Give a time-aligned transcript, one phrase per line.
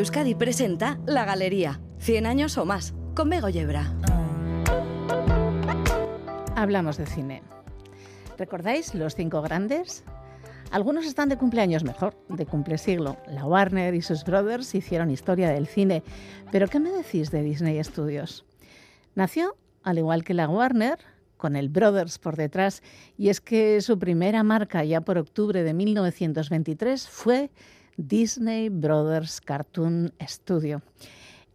[0.00, 3.94] Euskadi presenta La Galería, 100 años o más, con Bego Yebra.
[6.56, 7.42] Hablamos de cine.
[8.38, 10.02] ¿Recordáis los cinco grandes?
[10.70, 13.18] Algunos están de cumpleaños mejor, de cumple siglo.
[13.26, 16.02] La Warner y sus brothers hicieron historia del cine.
[16.50, 18.46] Pero ¿qué me decís de Disney Studios?
[19.14, 20.98] Nació, al igual que la Warner,
[21.36, 22.82] con el Brothers por detrás,
[23.18, 27.50] y es que su primera marca ya por octubre de 1923 fue
[28.08, 30.82] Disney Brothers Cartoon Studio.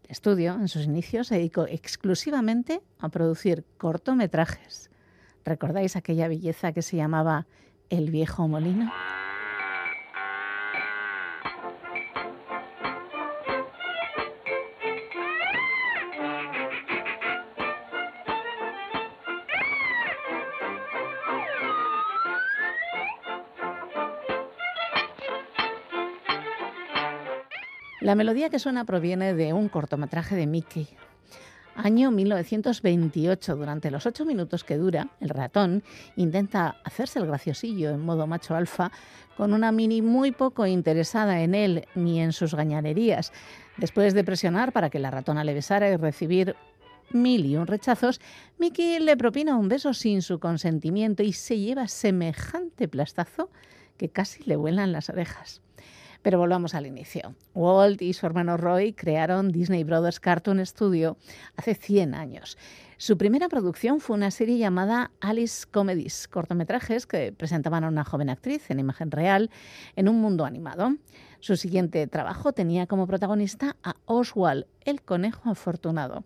[0.04, 4.92] El estudio, en sus inicios, se dedicó exclusivamente a producir cortometrajes.
[5.44, 7.48] ¿Recordáis aquella belleza que se llamaba
[7.90, 8.92] El viejo molino?
[28.06, 30.88] La melodía que suena proviene de un cortometraje de Mickey.
[31.76, 35.82] Año 1928, durante los ocho minutos que dura, el ratón
[36.16, 38.92] intenta hacerse el graciosillo en modo macho alfa
[39.36, 43.34] con una mini muy poco interesada en él ni en sus gañanerías.
[43.78, 46.56] Después de presionar para que la ratona le besara y recibir
[47.10, 48.22] mil y un rechazos,
[48.60, 53.50] Mickey le propina un beso sin su consentimiento y se lleva semejante plastazo
[53.98, 55.64] que casi le vuelan las orejas.
[56.26, 57.36] Pero volvamos al inicio.
[57.54, 61.18] Walt y su hermano Roy crearon Disney Brothers Cartoon Studio
[61.56, 62.58] hace 100 años.
[62.98, 68.32] Su primera producción fue una serie llamada Alice Comedies, cortometrajes que presentaban a una joven
[68.32, 69.52] actriz en imagen real
[69.96, 70.96] en un mundo animado.
[71.42, 76.24] Su siguiente trabajo tenía como protagonista a Oswald, el conejo afortunado.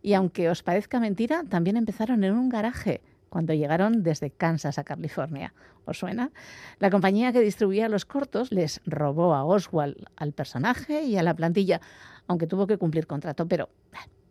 [0.00, 3.02] Y aunque os parezca mentira, también empezaron en un garaje
[3.32, 5.54] cuando llegaron desde Kansas a California.
[5.86, 6.32] ¿Os suena?
[6.78, 11.32] La compañía que distribuía los cortos les robó a Oswald, al personaje y a la
[11.32, 11.80] plantilla,
[12.26, 13.70] aunque tuvo que cumplir contrato, pero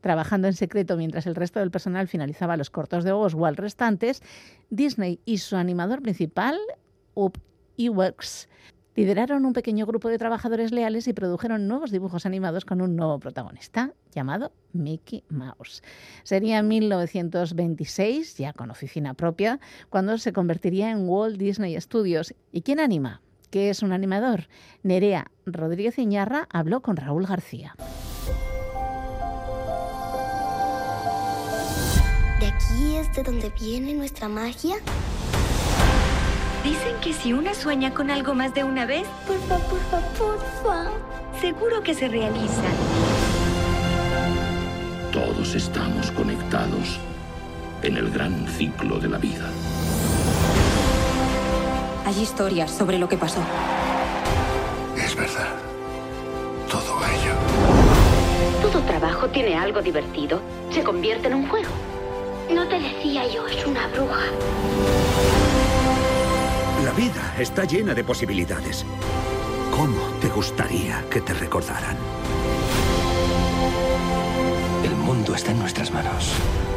[0.02, 4.22] trabajando en secreto mientras el resto del personal finalizaba los cortos de Oswald restantes,
[4.70, 6.60] Disney y su animador principal,
[7.16, 7.40] Up
[7.80, 8.50] Eworks,
[8.96, 13.20] Lideraron un pequeño grupo de trabajadores leales y produjeron nuevos dibujos animados con un nuevo
[13.20, 15.82] protagonista llamado Mickey Mouse.
[16.24, 22.34] Sería en 1926, ya con oficina propia, cuando se convertiría en Walt Disney Studios.
[22.52, 23.22] ¿Y quién anima?
[23.50, 24.48] ¿Qué es un animador?
[24.84, 27.76] Nerea Rodríguez Iñarra habló con Raúl García.
[32.40, 34.76] ¿De aquí es de donde viene nuestra magia?
[36.64, 40.92] Dicen que si una sueña con algo más de una vez, porfa, porfa, porfa,
[41.40, 42.62] seguro que se realiza.
[45.12, 47.00] Todos estamos conectados
[47.82, 49.50] en el gran ciclo de la vida.
[52.06, 53.42] Hay historias sobre lo que pasó.
[54.96, 55.56] Es verdad.
[56.70, 57.34] Todo ello.
[58.62, 60.42] Todo trabajo tiene algo divertido.
[60.70, 61.72] Se convierte en un juego.
[62.54, 65.41] No te decía yo, es una bruja.
[67.02, 68.86] Vida está llena de posibilidades.
[69.72, 71.98] ¿Cómo te gustaría que te recordaran?
[74.84, 76.32] El mundo está en nuestras manos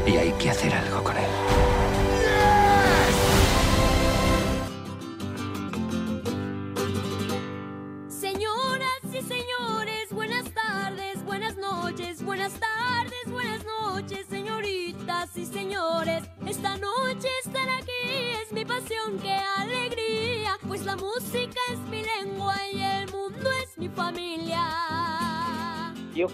[0.06, 1.33] y hay que hacer algo con él.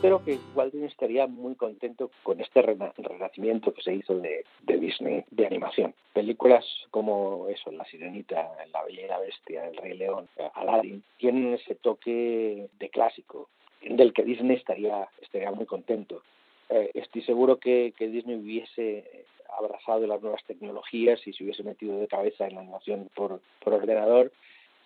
[0.01, 5.47] Creo que Walt estaría muy contento con este renacimiento que se hizo de, Disney de
[5.47, 5.95] animación.
[6.13, 12.69] Películas como eso, La Sirenita, La Bella Bestia, El Rey León, Aladdin, tienen ese toque
[12.79, 13.49] de clásico
[13.83, 16.23] del que Disney estaría, estaría muy contento.
[16.69, 19.27] Eh, estoy seguro que, Disney hubiese
[19.59, 23.75] abrazado las nuevas tecnologías y se hubiese metido de cabeza en la animación por, por
[23.75, 24.33] ordenador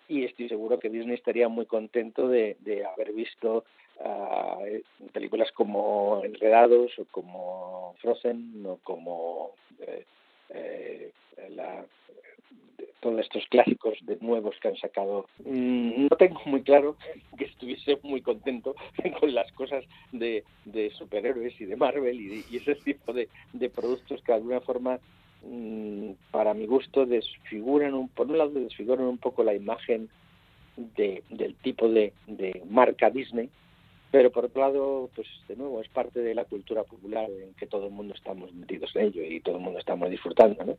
[0.07, 3.63] y estoy seguro que Disney estaría muy contento de haber visto
[3.99, 10.05] uh, películas como Enredados o como Frozen o como eh,
[10.49, 11.11] eh,
[11.49, 11.85] la,
[12.99, 15.27] todos estos clásicos de nuevos que han sacado.
[15.45, 16.95] Mm, no tengo muy claro
[17.37, 18.75] que estuviese muy contento
[19.19, 20.43] con las cosas de,
[20.97, 23.29] superhéroes y de Marvel y, ese tipo de,
[23.69, 24.99] productos que de alguna forma
[25.43, 30.09] mm, para mi gusto desfiguran un, por un lado desfiguran un poco la imagen
[30.75, 33.49] del tipo de, de marca Disney
[34.15, 37.67] pero por otro lado, pues de nuevo, es parte de la cultura popular en que
[37.67, 40.77] todo el mundo estamos metidos en ello y todo el mundo estamos disfrutando, ¿no?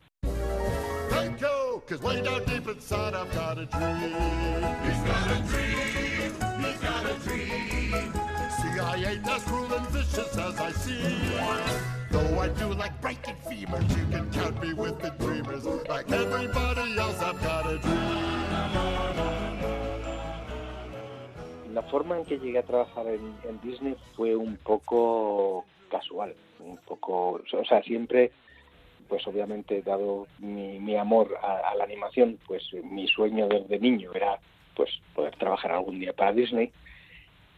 [12.11, 15.67] Though I do like breaking femurs, you can count me with the dreamers.
[15.87, 19.36] Like everybody else, I've got a dream
[21.77, 27.33] la forma en que llegué a trabajar en, Disney fue un poco casual, un poco,
[27.33, 28.33] o sea, siempre,
[29.09, 34.39] pues obviamente, dado mi, amor a, la animación, pues mi sueño desde niño era,
[34.75, 36.73] pues, poder trabajar algún día para Disney.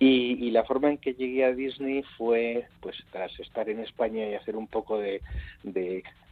[0.00, 4.34] Y, la forma en que llegué a Disney fue, pues, tras estar en España y
[4.34, 5.22] hacer un poco de,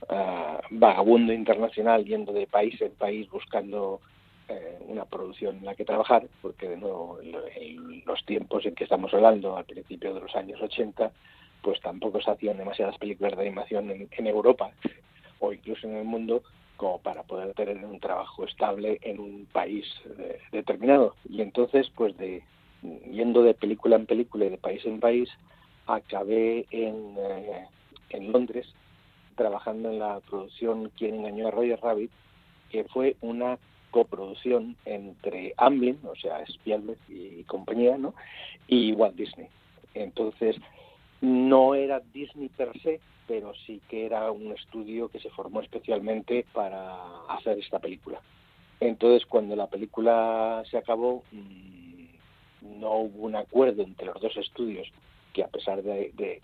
[0.08, 4.00] ah, vagabundo internacional, yendo de país en país buscando
[4.48, 8.84] eh, una producción en la que trabajar, porque de nuevo en los tiempos en que
[8.84, 11.10] estamos hablando, al principio de los años 80,
[11.62, 14.70] pues tampoco se hacían demasiadas películas de animación en, Europa
[15.40, 16.42] o incluso en el mundo
[16.76, 19.84] como para poder tener un trabajo estable en un país
[20.18, 21.16] eh, determinado.
[21.28, 22.44] Y entonces, pues de
[23.10, 25.28] yendo de película en película y de país en país,
[25.86, 27.66] acabé en, eh,
[28.10, 28.66] en Londres
[29.34, 32.10] trabajando en la producción Quien engañó a Roger Rabbit,
[32.70, 33.58] que fue una
[33.96, 38.12] coproducción entre Amblin, o sea, Spielberg y compañía, ¿no?
[38.68, 39.48] y Walt Disney.
[39.94, 40.54] Entonces,
[41.22, 46.44] no era Disney per se, pero sí que era un estudio que se formó especialmente
[46.52, 46.94] para
[47.30, 48.20] hacer esta película.
[48.80, 54.92] Entonces, cuando la película se acabó, mm, no hubo un acuerdo entre los dos estudios
[55.32, 56.42] que, a pesar de,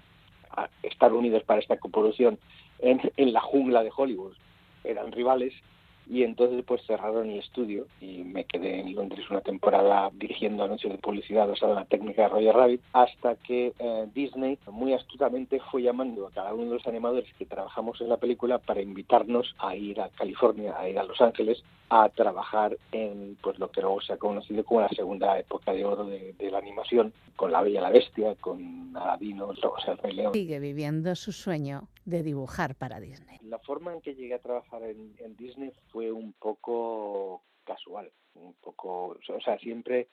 [0.83, 2.39] estar unidos para esta coproducción
[2.79, 4.33] en la jungla de Hollywood,
[4.85, 5.53] eran rivales,
[6.09, 10.93] y entonces pues cerraron el estudio y me quedé en Londres una temporada dirigiendo anuncios
[10.93, 15.83] de publicidad en la técnica de Roger Rabbit hasta que eh, Disney muy astutamente fue
[15.83, 19.77] llamando a cada uno de los animadores que trabajamos en la película para invitarnos a
[19.77, 21.63] ir a California, a ir a Los Ángeles
[21.95, 25.85] a trabajar en pues lo que luego se ha conocido como la segunda época de
[25.85, 29.99] oro de, la animación con La Bella y la Bestia, con Aladino, o sea, el
[29.99, 30.33] Rey León.
[30.33, 33.39] Sigue viviendo su sueño de dibujar para Disney.
[33.43, 39.17] La forma en que llegué a trabajar en, Disney fue un poco casual, un poco,
[39.29, 40.09] o sea, siempre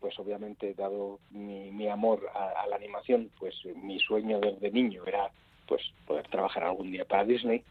[0.00, 5.30] pues obviamente dado mi, amor a, la animación, pues mi sueño desde niño era
[5.66, 7.62] pues poder trabajar algún día para Disney.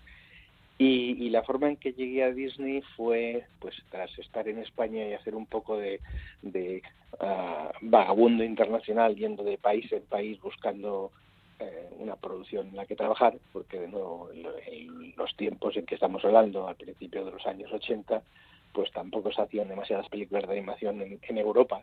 [0.80, 5.14] Y, la forma en que llegué a Disney fue, pues tras estar en España y
[5.14, 6.00] hacer un poco de,
[7.20, 11.12] ah, vagabundo internacional, yendo de país en país buscando
[11.60, 15.96] eh, una producción en la que trabajar, porque de nuevo en, los tiempos en que
[15.96, 18.22] estamos hablando, al principio de los años 80,
[18.74, 21.82] pues tampoco se hacían demasiadas películas de animación en, Europa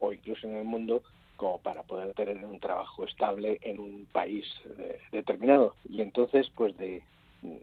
[0.00, 1.02] o incluso en el mundo
[1.36, 4.44] como para poder tener un trabajo estable en un país
[4.78, 5.74] eh, determinado.
[5.88, 7.02] Y entonces, pues de,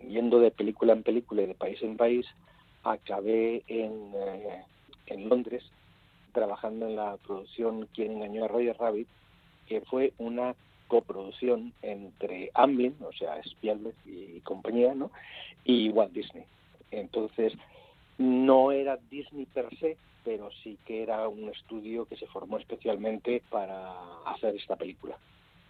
[0.08, 2.26] yendo de película en película y de país en país,
[2.84, 4.64] acabé en, eh,
[5.08, 5.64] en Londres
[6.34, 9.08] trabajando en la producción Quien engañó a Roger Rabbit,
[9.68, 10.56] que fue una
[10.94, 15.10] coproducción entre Amblin, o sea, Spielberg y compañía, ¿no?
[15.66, 16.44] y Walt Disney.
[16.92, 17.52] Entonces,
[18.20, 23.42] no era Disney per se, pero sí que era un estudio que se formó especialmente
[23.50, 23.92] para
[24.28, 25.18] hacer esta película.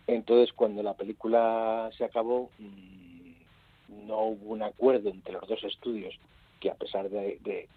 [0.08, 6.20] Entonces, cuando la película se acabó, mm, no hubo un acuerdo entre los dos estudios
[6.60, 7.70] que a pesar de,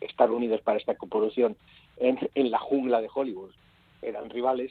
[0.00, 1.56] estar unidos para esta coproducción
[1.96, 3.50] en la jungla de Hollywood
[4.02, 4.70] eran rivales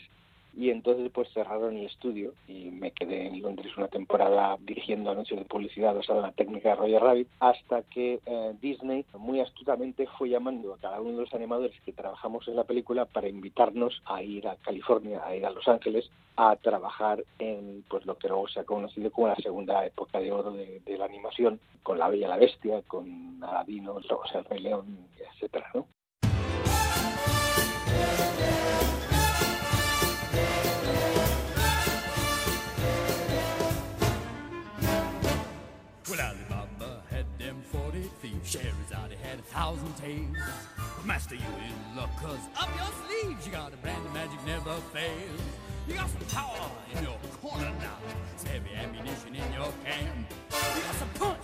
[0.55, 5.39] y entonces pues cerraron el estudio y me quedé en Londres una temporada dirigiendo anuncios
[5.39, 10.29] de publicidad en la técnica de Roger Rabbit hasta que eh, Disney muy astutamente fue
[10.29, 14.21] llamando a cada uno de los animadores que trabajamos en la película para invitarnos a
[14.23, 18.47] ir a California, a ir a Los Ángeles a trabajar en pues lo que luego
[18.47, 22.27] se ha conocido como la segunda época de oro de, la animación con La Bella
[22.27, 25.85] y la Bestia, con Aladino, o sea, el Rey León, etcétera, ¿no?
[39.51, 40.37] Thousand tales.
[41.05, 45.41] Master, you in luck, up your sleeves you got a brand of magic never fails.
[45.87, 47.97] You got some power in your corner now.
[48.45, 50.29] Heavy ammunition in your camp.
[50.75, 51.39] You got some punch,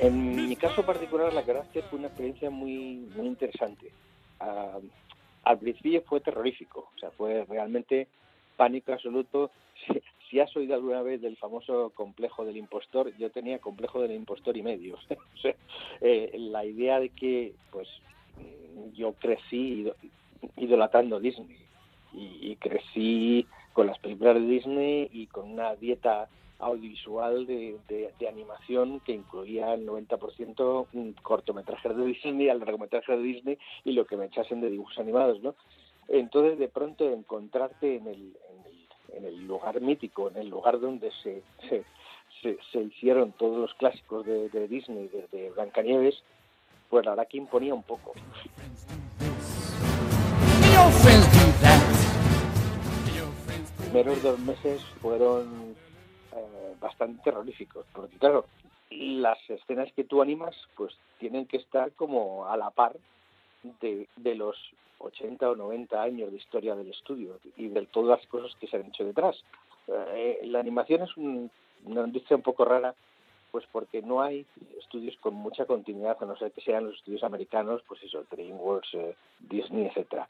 [0.00, 3.92] En mi caso particular, la que fue una experiencia muy, muy interesante.
[4.40, 4.78] Ah,
[5.44, 8.08] al principio fue terrorífico, o sea, fue realmente
[8.56, 9.50] pánico absoluto.
[10.30, 14.56] Si, has oído alguna vez del famoso complejo del impostor, yo tenía complejo del impostor
[14.56, 14.98] y medio.
[16.00, 17.88] eh, la idea de que, pues,
[18.94, 19.90] yo crecí
[20.56, 21.56] idolatrando Disney
[22.12, 26.28] y, crecí con las películas de Disney y con una dieta
[26.58, 27.78] audiovisual de,
[28.28, 34.16] animación que incluía el 90% cortometrajes de Disney, al largometraje de Disney y lo que
[34.16, 35.54] me echasen de dibujos animados, ¿no?
[36.08, 38.36] Entonces, de pronto, encontrarte en el,
[39.16, 41.84] en el, lugar mítico, en el lugar donde se, se,
[42.42, 46.22] se, se hicieron todos los clásicos de, de Disney, de, de Blancanieves,
[46.90, 48.12] pues la verdad que imponía un poco.
[53.18, 55.74] Los primeros dos meses fueron
[56.32, 58.46] eh, bastante terroríficos, porque claro,
[58.90, 62.96] las escenas que tú animas pues tienen que estar como a la par
[63.80, 64.56] de, de los
[64.98, 68.76] 80 o 90 años de historia del estudio y de todas las cosas que se
[68.76, 69.42] han hecho detrás.
[69.88, 71.50] Eh, la animación es un,
[71.84, 72.94] una industria un poco rara
[73.50, 74.44] pues porque no hay
[74.78, 78.94] estudios con mucha continuidad, a no ser que sean los estudios americanos, pues eso, DreamWorks,
[78.94, 80.28] eh, Disney, etcétera.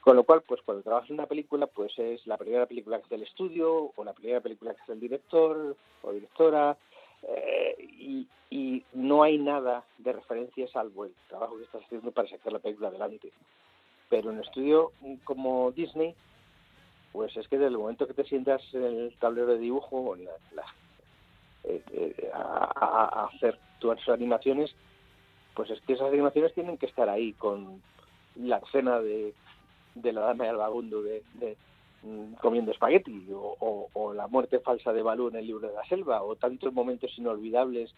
[0.00, 3.06] Con lo cual, pues cuando trabajas en una película, pues es la primera película que
[3.06, 6.76] hace el estudio, o la primera película que hace el director o directora,
[7.22, 12.28] eh, y, y no hay nada de referencia salvo el trabajo que estás haciendo para
[12.28, 13.32] sacar la película adelante.
[14.08, 14.92] Pero en un estudio
[15.24, 16.14] como Disney,
[17.12, 20.24] pues es que desde el momento que te sientas en el tablero de dibujo en
[20.24, 20.64] la,
[21.64, 24.74] eh, eh, a, a, hacer tus animaciones,
[25.54, 27.82] pues es que esas animaciones tienen que estar ahí con
[28.36, 29.34] la escena de,
[29.96, 31.56] la dama y el vagabundo de, de
[32.40, 35.84] comiendo espagueti o, o, o, la muerte falsa de Balú en el libro de la
[35.86, 37.92] selva o tantos momentos inolvidables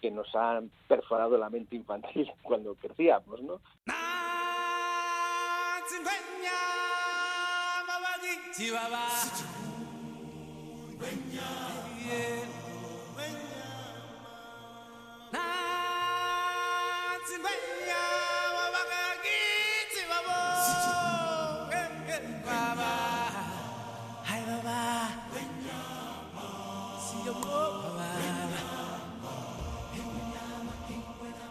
[0.00, 3.60] que nos han perforado la mente infantil cuando crecíamos, ¿no?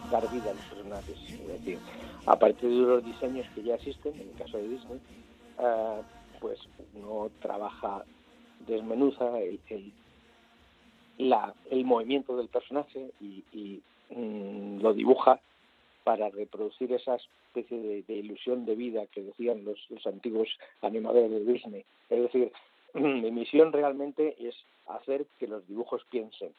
[0.10, 1.18] Dar vida a los personajes.
[1.30, 1.80] Es decir,
[2.26, 5.00] a partir de los diseños que ya existen, en el caso de Disney,
[5.60, 6.02] uh,
[6.40, 6.60] pues
[6.94, 8.04] uno trabaja,
[8.68, 9.92] desmenuza el, el,
[11.18, 15.40] la, el movimiento del personaje y, y mm, lo dibuja
[16.04, 20.50] para reproducir esa especie de, de, ilusión de vida que decían los, los antiguos
[20.82, 21.86] animadores de Disney.
[22.10, 22.52] Es decir,
[22.94, 24.56] mi misión realmente es
[24.88, 26.54] hacer que los dibujos piensen,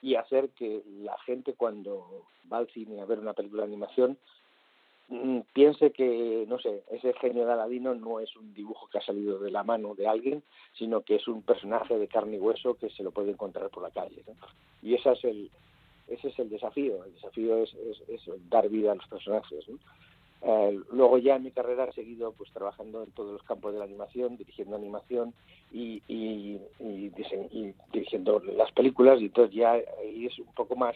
[0.00, 4.18] y hacer que la gente cuando va al cine a ver una película de animación
[5.08, 9.02] mmm, piense que, no sé, ese genio de Aladino no es un dibujo que ha
[9.02, 10.42] salido de la mano de alguien,
[10.74, 13.82] sino que es un personaje de carne y hueso que se lo puede encontrar por
[13.82, 14.22] la calle.
[14.82, 15.50] Y ese es el,
[16.06, 19.68] ese es el desafío, el desafío es, es, es dar vida a los personajes.
[19.68, 19.78] ¿no?
[20.42, 23.80] Eh, luego ya en mi carrera he seguido pues trabajando en todos los campos de
[23.80, 25.34] la animación, dirigiendo animación
[25.72, 26.60] y, y,
[27.92, 30.94] dirigiendo las películas y entonces ya es un poco más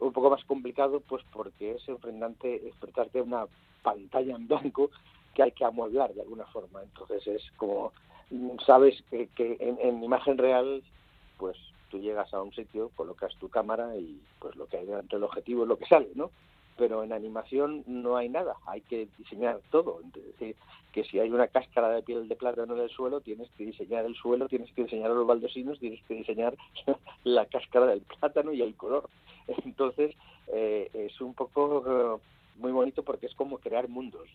[0.00, 3.46] un poco más complicado pues porque es enfrentarte, enfrentarte a una
[3.82, 4.90] pantalla en blanco
[5.34, 6.82] que hay que amueblar de alguna forma.
[6.82, 7.92] Entonces es como,
[8.64, 10.82] sabes que, que en, en imagen real
[11.38, 11.56] pues
[11.90, 15.24] tú llegas a un sitio, colocas tu cámara y pues lo que hay delante del
[15.24, 16.30] objetivo es lo que sale, ¿no?
[16.76, 20.00] Pero en animación no hay nada, hay que diseñar todo.
[20.14, 20.56] Es decir,
[20.92, 24.04] que si hay una cáscara de piel de plátano en el suelo, tienes que diseñar
[24.04, 26.56] el suelo, tienes que diseñar los baldosinos, tienes que diseñar
[27.24, 29.08] la cáscara del plátano y el color.
[29.64, 30.14] Entonces,
[30.48, 34.28] eh, es un poco uh, muy bonito porque es como crear mundos.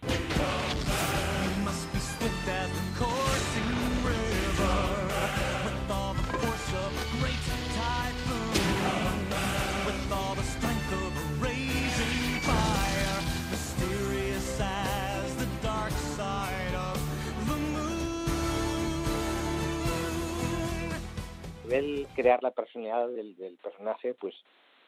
[21.71, 24.35] Nivel crear la personalidad del, personaje, pues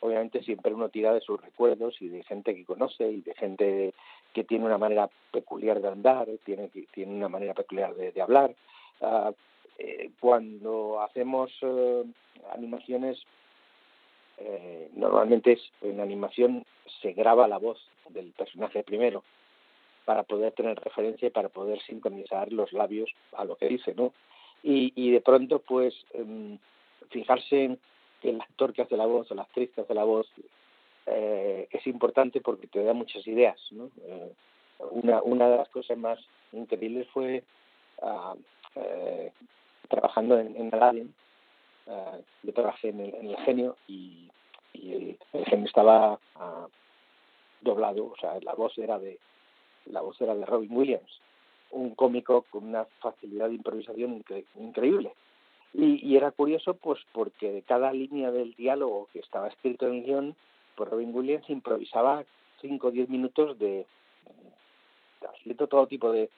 [0.02, 3.94] obviamente siempre uno tira de sus recuerdos y de gente que conoce y de gente
[4.34, 8.54] que tiene una manera peculiar de andar, tiene, tiene una manera peculiar de, hablar.
[9.00, 9.32] Uh,
[9.80, 12.06] eh, cuando hacemos uh,
[12.54, 13.22] animaciones,
[14.40, 16.66] eh, normalmente es, en animación
[17.02, 19.24] se graba la voz del personaje primero
[20.04, 24.12] para poder tener referencia y para poder sincronizar los labios a lo que dice, ¿no?
[24.64, 26.58] Y, y de pronto, pues, um,
[27.10, 27.80] fijarse en
[28.24, 30.28] el actor que hace la voz o la actriz que hace la voz
[31.06, 33.60] eh, es importante porque te da muchas ideas.
[33.72, 33.90] ¿no?
[34.06, 34.34] Eh,
[34.92, 36.20] una, una de las cosas más
[36.52, 37.44] increíbles fue
[38.02, 38.38] uh,
[39.90, 41.14] trabajando en, en Aladdin.
[41.86, 44.30] Uh, yo trabajé en el, en el genio y,
[44.74, 46.68] y el, el, genio estaba uh,
[47.62, 49.20] doblado, o sea, la voz era de
[49.88, 51.20] la voz era de Robin Williams,
[51.74, 55.14] un cómico con una facilidad de improvisación incre increíble.
[55.74, 59.96] Y, y, era curioso, pues, porque de cada línea del diálogo que estaba escrito en
[59.96, 60.36] el guion,
[60.76, 62.24] pues Robin Williams improvisaba
[62.62, 63.86] 5 o 10 minutos de,
[65.28, 66.30] haciendo todo tipo de,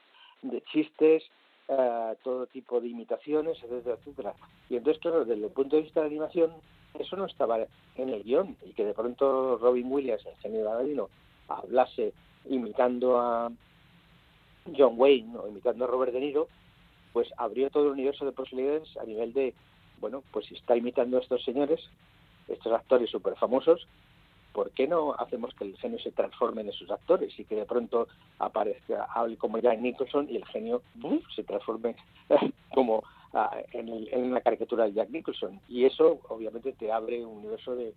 [0.72, 1.24] chistes,
[1.68, 4.34] uh, todo tipo de imitaciones, etcétera, etcétera.
[4.70, 6.52] Y entonces, claro, desde el punto de vista de animación,
[7.00, 7.60] eso no estaba
[7.96, 11.10] en el guion, y que de pronto Robin Williams, el genio Aladino,
[11.48, 12.14] hablase
[12.50, 13.52] imitando a
[14.78, 16.48] John Wayne o imitando a Robert De Niro,
[17.14, 19.54] pues abrió todo el universo de posibilidades a nivel de,
[20.00, 21.80] bueno, pues si está imitando a estos señores,
[22.48, 23.88] estos actores súper famosos,
[24.54, 27.66] ¿por qué no hacemos que el genio se transforme en esos actores y que de
[27.66, 28.08] pronto
[28.40, 29.08] aparezca,
[29.38, 30.82] como Jack Nicholson y el genio
[31.36, 31.96] se transforme
[32.74, 33.04] como
[33.34, 33.40] uh,
[33.74, 35.60] en, el, en, la caricatura de Jack Nicholson?
[35.70, 37.94] Y eso obviamente te abre un universo de,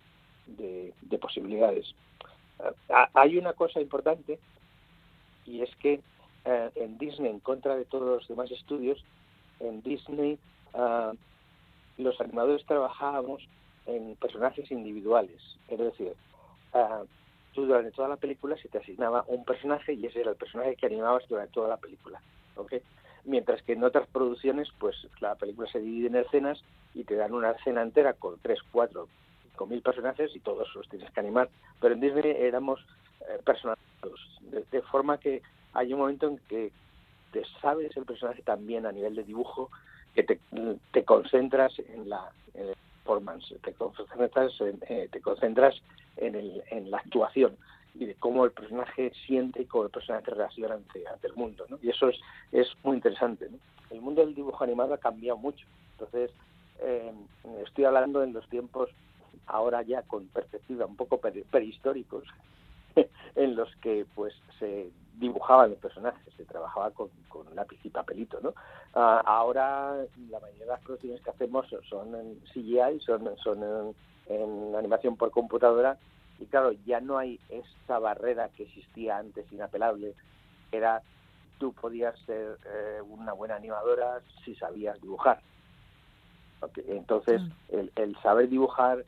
[0.47, 1.93] de, de posibilidades.
[2.59, 4.37] Uh, hay una cosa importante
[5.45, 6.01] y es que
[6.45, 9.03] uh, en Disney, en contra de todos los demás estudios,
[9.59, 10.37] en Disney
[11.97, 13.43] los animadores trabajábamos
[13.85, 16.13] en personajes individuales, es decir,
[16.73, 17.05] uh,
[17.53, 20.75] tú durante toda la película se te asignaba un personaje y ese era el personaje
[20.75, 22.21] que animabas durante toda la película,
[22.55, 22.75] ¿ok?
[23.25, 27.33] Mientras que en otras producciones, pues la película se divide en escenas y te dan
[27.33, 29.07] una escena entera con tres, cuatro,
[29.43, 31.49] cinco mil personajes y todos los tienes que animar.
[31.81, 32.79] Pero en Disney éramos
[33.21, 35.41] eh, personalizados, de, de forma que
[35.73, 36.71] hay un momento en que
[37.31, 39.69] te sabes el personaje también a nivel de dibujo,
[40.15, 40.39] que te,
[40.91, 42.31] te concentras en la,
[43.09, 45.75] performance, te concentras en, eh, te concentras
[46.17, 47.57] en, el, en la actuación
[47.95, 51.65] y de cómo el personaje siente y cómo el personaje reacciona ante, ante el mundo.
[51.69, 51.79] ¿no?
[51.81, 52.17] Y eso es,
[52.51, 53.49] es muy interesante.
[53.49, 53.57] ¿no?
[53.89, 55.65] El mundo del dibujo animado ha cambiado mucho.
[55.93, 56.31] Entonces,
[56.81, 57.11] eh,
[57.65, 58.89] estoy hablando en los tiempos
[59.47, 62.23] ahora ya con perspectiva un poco prehistóricos,
[63.35, 68.39] en los que pues se dibujaban los personajes, se trabajaba con, con lápiz y papelito,
[68.41, 68.49] ¿no?
[68.49, 69.95] Uh, ahora
[70.29, 73.95] la mayoría de las producciones que hacemos son en CGI, son, son en,
[74.27, 75.97] en, animación por computadora
[76.39, 80.15] y claro, ya no hay esa barrera que existía antes inapelable,
[80.71, 81.01] era
[81.59, 85.41] tú podías ser eh, una buena animadora si sabías dibujar.
[86.87, 87.51] Entonces, mm.
[87.69, 89.03] el, el saber dibujar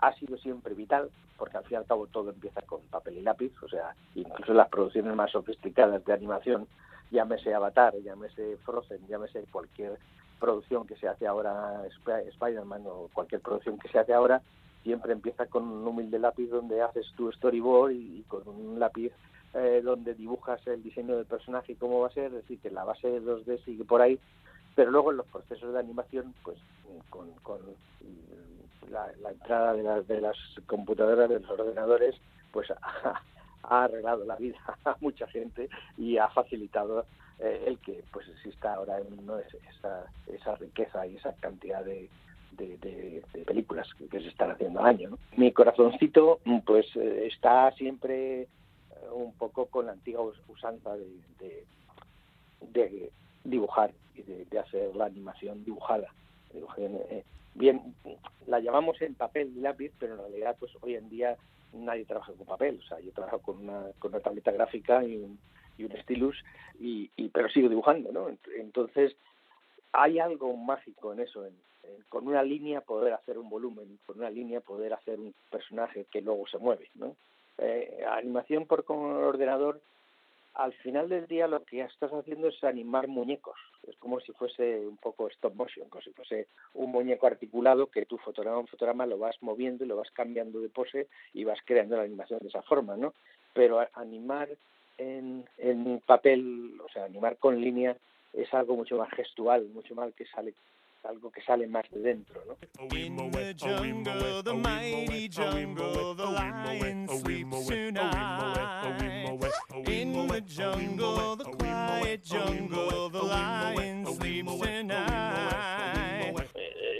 [0.00, 1.10] ha sido siempre vital,
[1.40, 4.52] porque al fin y al cabo todo empieza con papel y lápiz, o sea, incluso
[4.52, 6.68] las producciones más sofisticadas de animación,
[7.10, 9.98] llámese Avatar, llámese Frozen, llámese cualquier
[10.38, 11.82] producción que se hace ahora,
[12.28, 14.42] Spider-Man o cualquier producción que se hace ahora,
[14.82, 19.10] siempre empieza con un humilde lápiz donde haces tu storyboard y, con un lápiz
[19.54, 22.70] eh, donde dibujas el diseño del personaje y cómo va a ser, es decir, que
[22.70, 24.20] la base de 2D sigue por ahí,
[24.74, 26.58] pero luego en los procesos de animación, pues
[27.08, 27.60] con, con
[28.90, 32.16] la, la, entrada de, la, de, las computadoras, de los ordenadores,
[32.52, 33.20] pues ha,
[33.62, 37.06] arreglado la vida a mucha gente y ha facilitado
[37.38, 39.38] eh, el que pues exista ahora ¿no?
[39.38, 42.08] esa, esa riqueza y esa cantidad de,
[42.52, 45.10] de, películas que se están haciendo al año.
[45.10, 45.18] ¿no?
[45.36, 48.48] Mi corazoncito pues eh, está siempre
[49.12, 51.64] un poco con la antigua usanza de
[53.44, 56.12] dibujar y de, de, hacer la animación dibujada.
[56.76, 57.24] Eh,
[57.54, 57.94] bien,
[58.46, 61.36] la llamamos en papel y lápiz, pero en realidad pues hoy en día
[61.72, 62.80] nadie trabaja con papel.
[62.82, 65.38] O sea, yo trabajo con una, con una tableta gráfica y un,
[65.78, 66.36] y stylus,
[66.78, 68.28] y, y, pero sigo dibujando, ¿no?
[68.56, 69.16] Entonces,
[69.92, 74.18] hay algo mágico en eso, en, en, con una línea poder hacer un volumen, con
[74.18, 77.16] una línea poder hacer un personaje que luego se mueve, ¿no?
[77.58, 79.80] Eh, animación por con ordenador
[80.54, 83.58] al final del día lo que estás haciendo es animar muñecos.
[83.86, 88.06] Es como si fuese un poco stop motion, como si fuese un muñeco articulado que
[88.06, 91.58] tu fotograma, un fotograma lo vas moviendo y lo vas cambiando de pose y vas
[91.64, 93.14] creando la animación de esa forma, ¿no?
[93.54, 94.48] Pero animar
[94.98, 97.96] en, en papel, o sea, animar con línea
[98.32, 100.54] es algo mucho más gestual, mucho más que sale
[101.04, 102.56] algo que sale más de dentro, ¿no?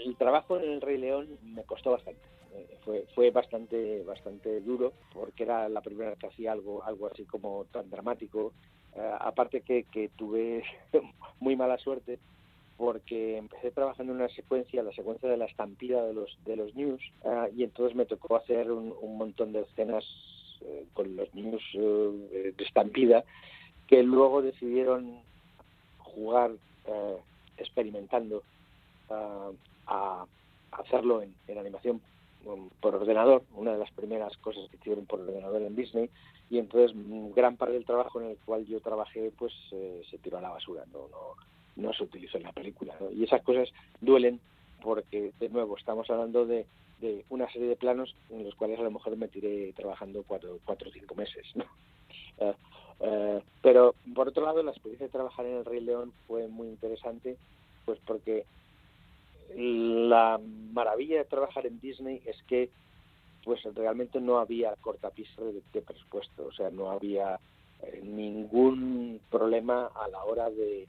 [0.05, 2.21] El trabajo en el Rey León me costó bastante.
[2.85, 7.25] Fue, fue bastante bastante duro porque era la primera vez que hacía algo algo así
[7.25, 8.53] como tan dramático
[8.95, 10.65] uh, aparte que, que tuve
[11.41, 12.19] muy mala suerte
[12.81, 16.75] porque empecé trabajando en una secuencia, la secuencia de la estampida de los de los
[16.75, 20.03] news, ah, y entonces me tocó hacer un, montón de escenas
[20.63, 23.23] eh, con los news eh, de estampida
[23.87, 25.21] que luego decidieron
[25.99, 26.53] jugar
[26.87, 27.17] eh,
[27.59, 28.43] experimentando
[29.11, 29.51] ah,
[29.87, 30.25] a
[30.71, 32.01] hacerlo en, animación
[32.47, 36.09] um, por ordenador, una de las primeras cosas que hicieron por ordenador en Disney,
[36.49, 40.39] y entonces mm, gran parte del trabajo en el cual yo trabajé pues se tiró
[40.39, 41.37] a la basura, no, no,
[41.77, 42.95] no se utilizó en la película.
[43.15, 43.69] Y esas cosas
[44.01, 44.41] duelen
[44.83, 46.67] porque, de nuevo, estamos hablando de,
[47.01, 50.59] de, una serie de planos en los cuales a lo mejor me tiré trabajando cuatro,
[50.65, 51.47] cuatro o cinco meses.
[51.55, 51.65] ¿no?
[52.43, 52.55] Eh,
[53.01, 56.69] eh, pero, por otro lado, la experiencia de trabajar en El Rey León fue muy
[56.69, 57.37] interesante,
[57.85, 58.47] pues porque
[59.55, 60.41] la
[60.73, 62.71] maravilla de trabajar en Disney es que
[63.45, 67.39] pues realmente no había cortapista de, de presupuesto, o sea, no había
[67.83, 70.87] eh, ningún problema a la hora de,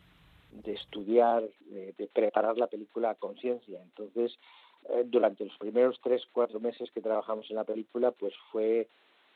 [0.52, 3.80] de estudiar, de, preparar la película a conciencia.
[3.82, 4.38] Entonces,
[4.90, 8.88] eh, durante los primeros tres, cuatro meses que trabajamos en la película, pues fue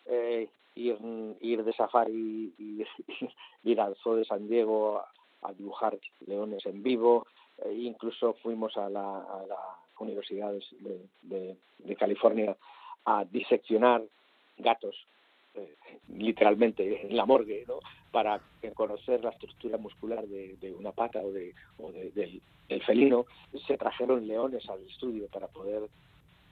[0.06, 0.98] eh, ir,
[1.42, 2.86] ir de safari y,
[3.64, 5.04] ir al zoo de San Diego
[5.42, 7.28] a, dibujar leones en vivo,
[7.72, 9.24] incluso fuimos a la,
[9.98, 10.52] Universidad
[11.22, 12.58] de, de California
[13.06, 14.04] a diseccionar
[14.58, 15.15] gatos eh,
[16.10, 17.80] literalmente en la morgue, ¿no?
[18.16, 18.40] para
[18.76, 22.42] conocer la estructura muscular de, una pata o, de, o del,
[22.86, 23.26] felino,
[23.68, 25.90] se trajeron leones al estudio para poder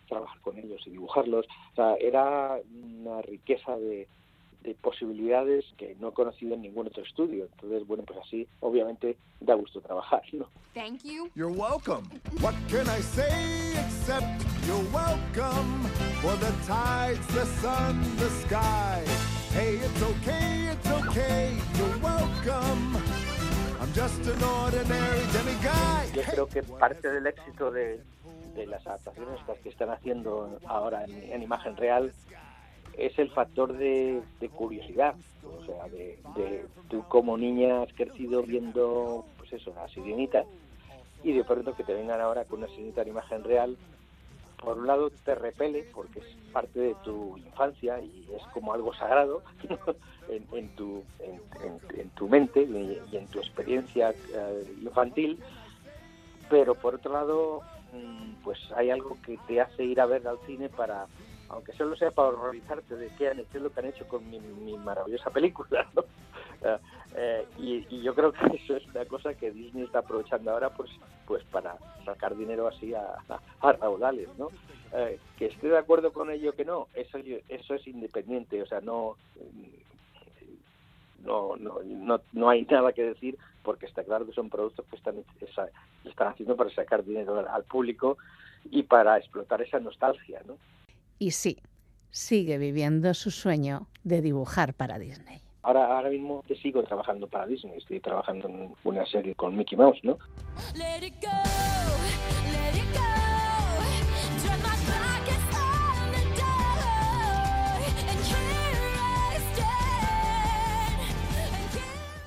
[0.10, 1.46] trabajar con ellos y dibujarlos.
[1.72, 4.10] O sea, era una riqueza de,
[4.62, 7.46] de posibilidades que no he conocido en ningún otro estudio.
[7.54, 10.50] Entonces, bueno, pues así obviamente da gusto trabajar, ¿no?
[10.74, 11.30] Thank you.
[11.34, 12.10] You're welcome.
[12.42, 19.04] What can I say except you're welcome for the tides, the sun, the sky.
[19.52, 21.52] Hey, it's okay, it's okay.
[21.78, 22.96] You're welcome.
[23.82, 26.16] I'm just an ordinary demiguy.
[26.16, 28.00] Yo creo que parte del éxito de,
[28.56, 32.14] de las adaptaciones que están haciendo ahora en, en imagen real
[32.98, 34.22] es el factor de,
[34.56, 40.46] curiosidad, o sea, de, tú como niña has crecido viendo, pues eso, la sirenita,
[41.24, 43.78] y de pronto que te vengan ahora con una sirenita en imagen real,
[44.64, 48.94] por un lado te repele porque es parte de tu infancia y es como algo
[48.94, 49.44] sagrado
[50.30, 55.40] en, tu, en, tu mente y, en tu experiencia eh, infantil,
[56.50, 60.40] pero por otro lado, mm, pues hay algo que te hace ir a ver al
[60.46, 61.08] cine para
[61.50, 64.30] aunque solo sea para horrorizarte de qué, han, qué es lo que han hecho con
[64.30, 64.40] mi,
[64.78, 65.88] maravillosa película,
[67.16, 70.90] eh, y, yo creo que eso es una cosa que Disney está aprovechando ahora pues
[71.26, 73.18] pues para sacar dinero así a,
[73.62, 74.50] raudales, ¿no?
[74.94, 78.82] Eh, que esté de acuerdo con ello que no, eso eso es independiente, o sea,
[78.82, 79.16] no
[81.24, 85.16] no, no, no, hay nada que decir porque está claro que son productos que están,
[86.04, 88.18] están haciendo para sacar dinero al público
[88.66, 90.58] y para explotar esa nostalgia, ¿no?
[91.20, 91.58] Y sí,
[92.10, 95.40] sigue viviendo su sueño de dibujar para Disney.
[95.64, 99.78] Ahora, ahora mismo te sigo trabajando para Disney, estoy trabajando en una serie con Mickey
[99.78, 100.18] Mouse, ¿no?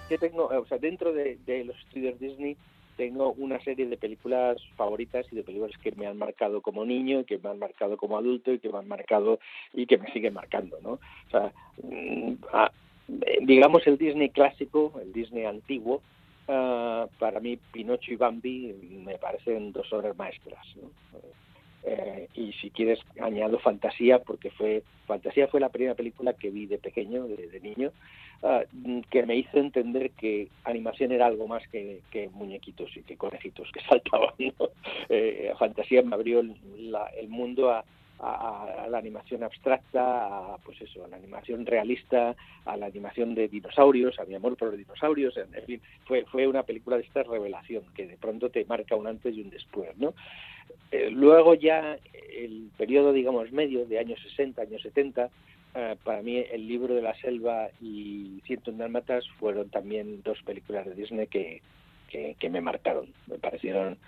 [0.08, 2.56] Que tengo, o sea, dentro de, de los estudios Disney
[2.96, 7.24] tengo una serie de películas favoritas y de películas que me han marcado como niño,
[7.24, 9.38] que me han marcado como adulto y que me han marcado
[9.72, 10.92] y que me siguen marcando, ¿no?
[10.92, 12.32] O sea, mm,
[13.22, 16.02] eh, digamos el Disney clásico, el Disney antiguo,
[16.48, 18.72] ah, para mí Pinocho y Bambi
[19.04, 20.90] me parecen dos obras maestras, ¿no?
[21.88, 26.66] Eh, y si quieres añado Fantasía porque fue Fantasía fue la primera película que vi
[26.66, 27.92] de pequeño de, niño
[28.42, 28.62] ah,
[29.08, 32.00] que me hizo entender que animación era algo más que,
[32.32, 34.34] muñequitos y que conejitos que saltaban
[35.08, 36.56] eh, Fantasía me abrió el,
[37.28, 37.84] mundo a,
[38.20, 44.18] la animación abstracta, a, pues eso, a la animación realista, a la animación de dinosaurios,
[44.18, 47.84] a mi amor por los dinosaurios, en, fin, fue, fue una película de esta revelación
[47.94, 50.14] que de pronto te marca un antes y un después, ¿no?
[50.90, 51.98] Eh, luego ya
[52.34, 55.30] el periodo, digamos, medio de años 60, años 70,
[55.74, 60.86] eh, para mí El libro de la selva y Ciento Dálmatas fueron también dos películas
[60.86, 61.60] de Disney que,
[62.08, 63.12] que, me marcaron.
[63.26, 63.98] Me parecieron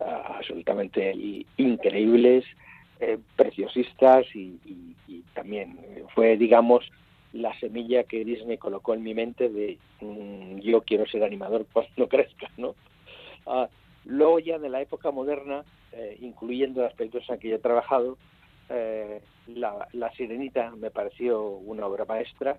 [0.00, 1.12] ah, absolutamente
[1.58, 2.44] increíbles,
[3.00, 4.58] eh, preciosistas y,
[5.34, 5.78] también
[6.14, 6.84] fue, digamos,
[7.32, 12.08] la semilla que Disney colocó en mi mente de mm, yo quiero ser animador cuando
[12.08, 12.74] crezca, ¿no?
[13.46, 13.68] Ah,
[14.04, 18.18] luego ya de la época moderna eh, incluyendo las películas en que yo he trabajado,
[18.68, 22.58] eh, la, Sirenita me pareció una obra maestra,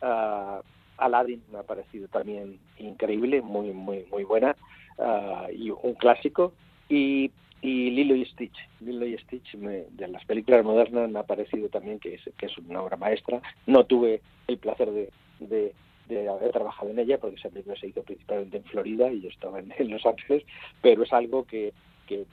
[0.00, 0.62] uh,
[0.96, 4.56] Aladdin me ha parecido también increíble, muy muy muy buena,
[4.98, 6.54] ah, y un clásico,
[6.88, 7.30] y,
[7.62, 8.56] y Lilo y Stitch.
[8.80, 12.46] Lilo y Stitch me, de las películas modernas me ha parecido también que es, que
[12.46, 13.40] es una obra maestra.
[13.66, 15.72] No tuve el placer de,
[16.08, 19.28] de, haber trabajado en ella, porque esa película se hizo principalmente en Florida y yo
[19.28, 20.44] estaba en, Los Ángeles,
[20.82, 21.72] pero es algo que,
[22.06, 22.26] que,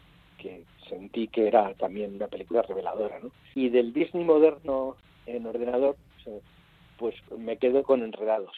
[0.89, 3.19] sentí que era también una película reveladora.
[3.19, 3.29] ¿no?
[3.53, 4.95] Y del Disney moderno
[5.27, 5.95] en ordenador,
[6.97, 8.55] pues me quedo con Enredados.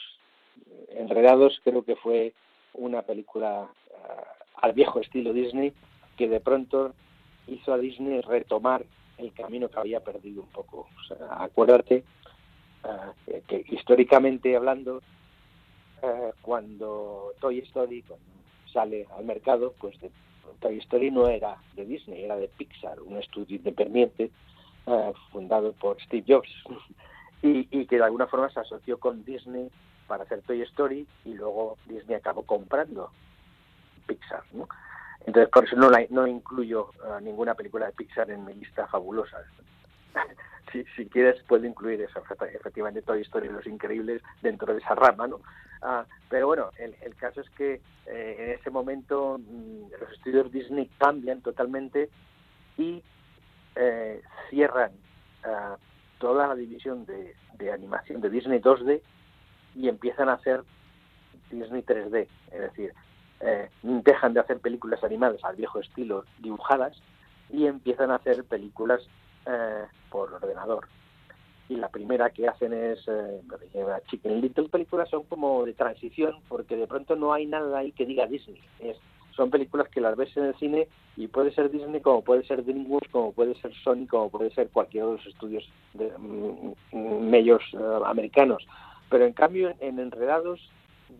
[0.95, 2.33] Enredados creo que fue
[2.73, 5.73] una película uh, al viejo estilo Disney
[6.21, 6.93] que de pronto
[7.47, 8.85] hizo a Disney retomar
[9.17, 10.87] el camino que había perdido un poco.
[11.31, 12.03] Acuérdate
[12.83, 15.01] uh, que, históricamente hablando,
[16.03, 18.23] uh, cuando Toy Story cuando
[18.71, 20.11] sale al mercado, pues de,
[20.59, 24.29] Toy Story no era de Disney, era de Pixar, un estudio independiente
[25.31, 26.51] fundado por Steve Jobs.
[27.41, 29.71] y, y, que de alguna forma se asoció con Disney
[30.07, 33.09] para hacer Toy Story y luego Disney acabó comprando
[34.05, 34.67] Pixar, ¿no?
[35.25, 38.87] Entonces por eso no, la, no incluyo uh, ninguna película de Pixar en mi lista
[38.87, 39.37] fabulosa.
[40.71, 42.21] si, si quieres puedo incluir eso,
[42.53, 45.37] efectivamente Toy Story Los Increíbles dentro de esa rama, ¿no?
[45.83, 50.51] Uh, pero bueno, el, el, caso es que eh, en ese momento mmm, los estudios
[50.51, 52.09] Disney cambian totalmente
[52.77, 53.01] y
[53.75, 54.91] eh, cierran
[55.43, 55.75] uh,
[56.19, 59.01] toda la división de, de, animación de Disney 2D
[59.75, 60.63] y empiezan a hacer
[61.49, 62.93] Disney 3D, es decir,
[63.43, 67.01] eh, dejan de hacer películas animadas al viejo estilo dibujadas
[67.49, 69.01] y empiezan a hacer películas
[69.45, 70.87] eh, por ordenador.
[71.69, 73.41] Y la primera que hacen es eh,
[74.09, 78.05] Chicken Little, películas son como de transición porque de pronto no hay nada ahí que
[78.05, 78.61] diga Disney.
[79.35, 82.63] Son películas que las ves en el cine y puede ser Disney como puede ser
[82.63, 87.63] DreamWorks, como puede ser Sony, como puede ser cualquiera de los estudios de, mm, medios
[87.73, 88.65] uh, americanos.
[89.09, 90.59] Pero en cambio en Enredados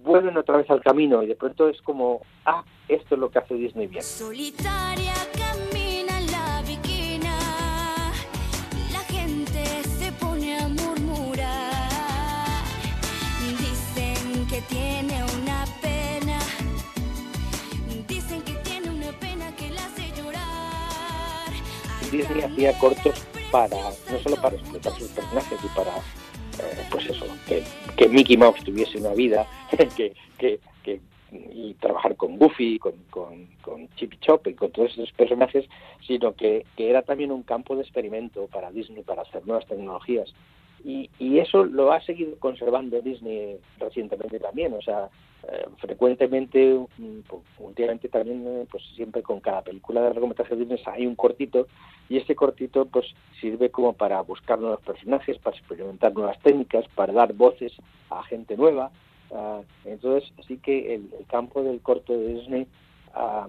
[0.04, 3.39] vuelven otra vez al camino y de pronto es como, ah, esto es lo que
[3.39, 4.04] hace Disney bien.
[4.04, 7.38] Solitaria camina la viquina,
[8.91, 12.63] la gente se pone a murmurar,
[13.60, 16.39] dicen que tiene una pena,
[18.08, 21.51] dicen que tiene una pena que la hace llorar.
[22.12, 23.77] Disney hacía cortos para,
[24.10, 25.93] no solo para explotar sus personajes y para
[26.89, 27.63] pues eso, que,
[27.95, 29.47] que, Mickey Mouse tuviese una vida,
[29.95, 30.60] que, que,
[31.32, 35.65] y trabajar con Goofy, con, con, Chip y Chop y con todos esos personajes,
[36.06, 40.34] sino que, que era también un campo de experimento para Disney, para hacer nuevas tecnologías.
[40.84, 45.10] Y, y eso lo ha seguido conservando Disney recientemente también, o sea,
[45.48, 46.80] eh, frecuentemente,
[47.58, 51.67] últimamente también, eh, pues siempre con cada película de largometraje de Disney hay un cortito
[52.10, 53.08] y ese cortito pues
[53.39, 57.74] sirve como para buscar nuevos personajes, para experimentar nuevas técnicas, para dar voces
[58.12, 58.91] a gente nueva.
[59.32, 62.67] Uh, entonces, así que el, campo del corto de Disney
[63.15, 63.48] uh,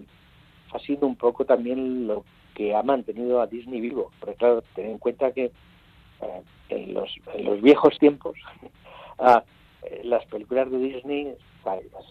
[0.73, 4.12] ha sido un poco también lo que ha mantenido a Disney vivo.
[4.21, 5.51] Porque claro, ten en cuenta que
[6.21, 7.11] uh, en, los,
[7.61, 8.37] viejos tiempos
[10.05, 11.35] las películas de Disney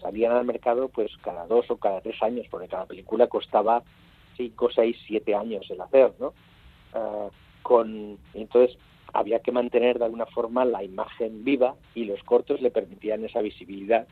[0.02, 3.82] salían al mercado pues cada dos o cada tres años, porque cada película costaba
[4.36, 6.34] cinco, seis, siete años el hacer, ¿no?
[7.62, 8.76] Con entonces
[9.12, 13.42] había que mantener de alguna forma la imagen viva y los cortos le permitían esa
[13.42, 14.06] visibilidad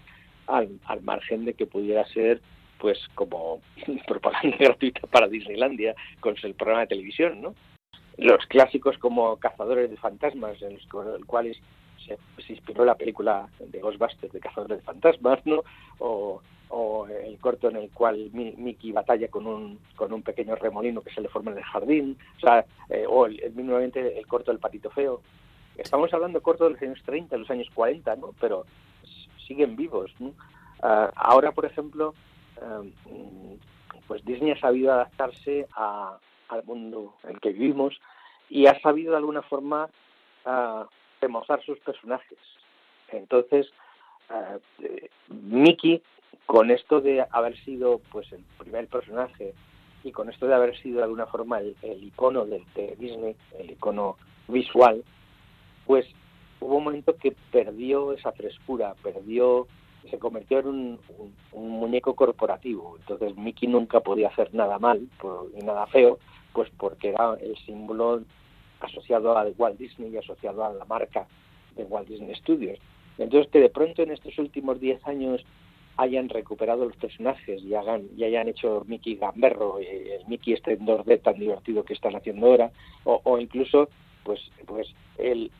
[0.46, 2.40] al, al margen de que pudiera ser
[2.78, 3.60] pues como
[4.06, 7.54] propaganda gratuita para Disneylandia con el programa de televisión, ¿no?
[8.16, 10.86] Los clásicos como Cazadores de Fantasmas, en los
[11.26, 11.56] cuales
[12.04, 15.62] se, se, inspiró la película de Ghostbusters de Cazadores de Fantasmas, ¿no?
[15.98, 21.02] O, o el corto en el cual Mickey batalla con un con un pequeño remolino
[21.02, 24.50] que se le forma en el jardín, o sea, eh, o el, el, el corto
[24.50, 25.20] del patito feo.
[25.76, 28.34] Estamos hablando de cortos de los años 30, de los años 40, ¿no?
[28.40, 28.66] Pero
[29.46, 30.28] siguen vivos, ¿no?
[30.82, 32.14] Uh, ahora, por ejemplo,
[32.62, 32.90] um,
[34.06, 38.00] pues Disney ha sabido adaptarse a, al mundo en el que vivimos
[38.48, 39.88] y ha sabido de alguna forma
[40.46, 40.84] uh,
[41.20, 42.38] remozar sus personajes.
[43.08, 43.70] Entonces,
[44.30, 44.60] uh,
[45.28, 46.02] Mickey
[46.46, 49.54] con esto de haber sido pues el primer personaje
[50.02, 53.36] y con esto de haber sido de alguna forma el, el icono de, de, Disney,
[53.58, 54.16] el icono
[54.48, 55.04] visual,
[55.86, 56.06] pues
[56.60, 59.66] hubo un momento que perdió esa frescura, perdió,
[60.10, 60.98] se convirtió en un,
[61.52, 62.96] muñeco corporativo.
[62.98, 66.18] Entonces Mickey nunca podía hacer nada mal por, ni nada feo,
[66.52, 68.22] pues porque era el símbolo
[68.80, 71.26] asociado a Walt Disney y asociado a la marca
[71.76, 72.78] de Walt Disney Studios.
[73.20, 75.44] Entonces que de pronto en estos últimos 10 años
[75.98, 80.86] hayan recuperado los personajes y hagan y hayan hecho Mickey Gamberro, el Mickey este en
[80.86, 82.70] 2D tan divertido que están haciendo ahora,
[83.04, 83.90] o, incluso
[84.24, 85.50] pues pues el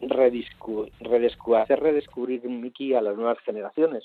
[0.00, 4.04] redescu hacer redescubrir Mickey a las nuevas generaciones.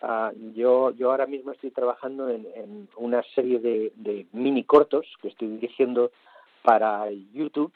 [0.00, 5.48] Ah, yo, yo ahora mismo estoy trabajando en, una serie de, mini cortos que estoy
[5.48, 6.12] dirigiendo
[6.62, 7.72] para YouTube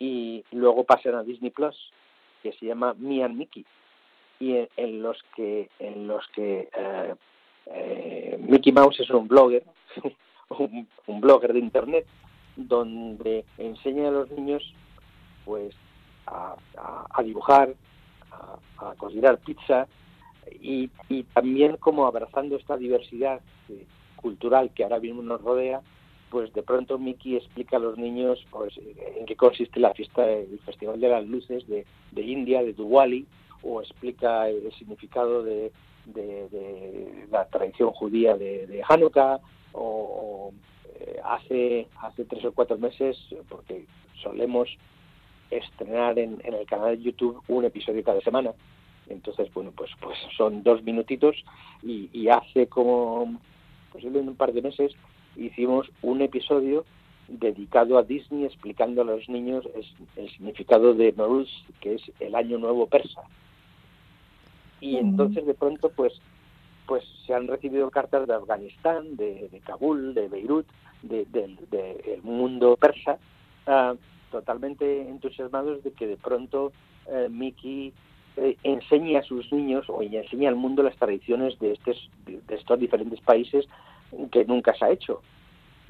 [0.00, 1.76] y luego pasan a Disney Plus
[2.42, 3.64] que se llama Me and Mickey
[4.42, 7.14] y en, los que en los que eh,
[7.66, 9.62] eh, Mickey Mouse es un blogger
[10.58, 12.06] un, blogger de internet
[12.56, 14.62] donde enseña a los niños
[15.44, 15.76] pues
[16.26, 16.56] a,
[17.22, 17.74] dibujar
[18.78, 19.86] a, cocinar pizza
[20.60, 20.88] y,
[21.34, 23.40] también como abrazando esta diversidad
[24.16, 25.82] cultural que ahora mismo nos rodea,
[26.30, 28.74] pues de pronto Mickey explica a los niños pues,
[29.16, 31.84] en qué consiste la fiesta del Festival de las Luces de,
[32.16, 33.26] India, de Diwali,
[33.62, 35.72] o explica el significado de,
[37.30, 39.40] la tradición judía de, Hanukkah,
[39.72, 40.52] o,
[41.00, 43.16] eh, hace, hace tres o cuatro meses,
[43.48, 43.86] porque
[44.22, 44.68] solemos
[45.50, 48.52] estrenar en, en el canal de YouTube un episodio cada semana,
[49.08, 51.36] entonces, bueno, pues, pues son dos minutitos
[51.82, 53.40] y, hace como,
[53.92, 54.92] posiblemente un par de meses,
[55.36, 56.84] hicimos un episodio
[57.28, 59.66] dedicado a Disney explicando a los niños
[60.16, 61.48] el significado de Nowruz,
[61.80, 63.22] que es el año nuevo persa.
[64.82, 66.20] Y entonces de pronto pues
[66.86, 70.66] pues se han recibido cartas de Afganistán, de, Kabul, de Beirut,
[71.02, 73.18] del de, mundo persa,
[73.66, 73.94] ah,
[74.30, 76.72] totalmente entusiasmados de que de pronto
[77.06, 77.94] eh, Mickey
[78.36, 82.78] eh, enseñe a sus niños o enseñe al mundo las tradiciones de, estos, de estos
[82.78, 83.66] diferentes países
[84.30, 85.22] que nunca se ha hecho.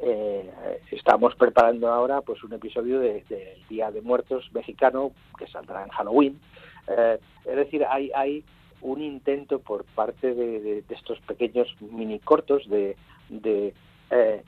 [0.05, 0.51] Eh,
[0.91, 3.23] estamos preparando ahora pues un episodio del
[3.69, 6.41] Día de Muertos mexicano que saldrá en Halloween.
[6.89, 8.45] Eh, es decir, hay, hay
[8.83, 12.97] un intento por parte de, estos pequeños mini cortos de,
[13.29, 13.73] de
[14.11, 14.43] eh,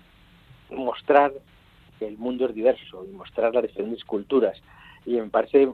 [0.70, 1.32] mostrar
[1.98, 4.60] que el mundo es diverso y mostrar las diferentes culturas.
[5.06, 5.72] Y me parece mm,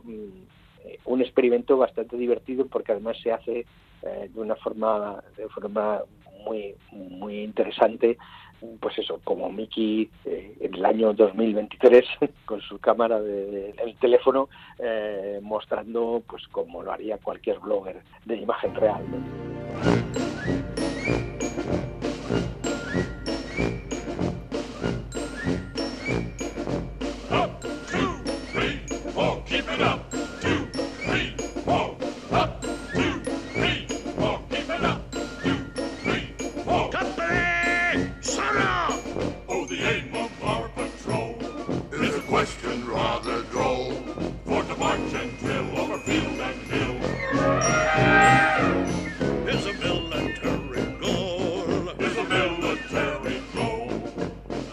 [0.84, 3.66] eh, un experimento bastante divertido porque además se hace
[4.02, 6.02] eh, de una forma de forma
[6.44, 8.16] muy muy interesante
[8.80, 12.04] pues eso como Mickey eh, en el año 2023
[12.44, 14.48] con su cámara del de, teléfono
[15.42, 19.04] mostrando pues como lo haría cualquier blogger de imagen real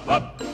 [0.07, 0.46] En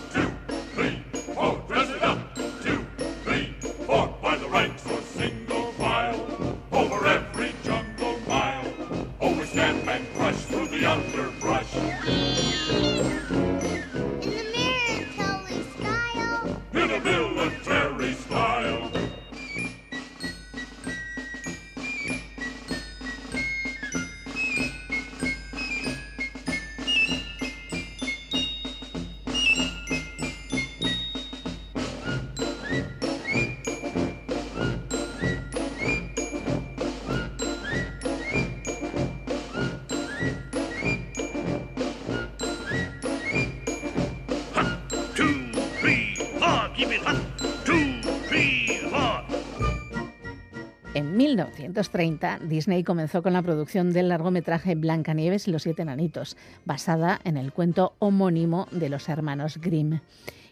[51.33, 57.37] 1930, Disney comenzó con la producción del largometraje Blancanieves y los siete enanitos, basada en
[57.37, 59.99] el cuento homónimo de los hermanos Grimm.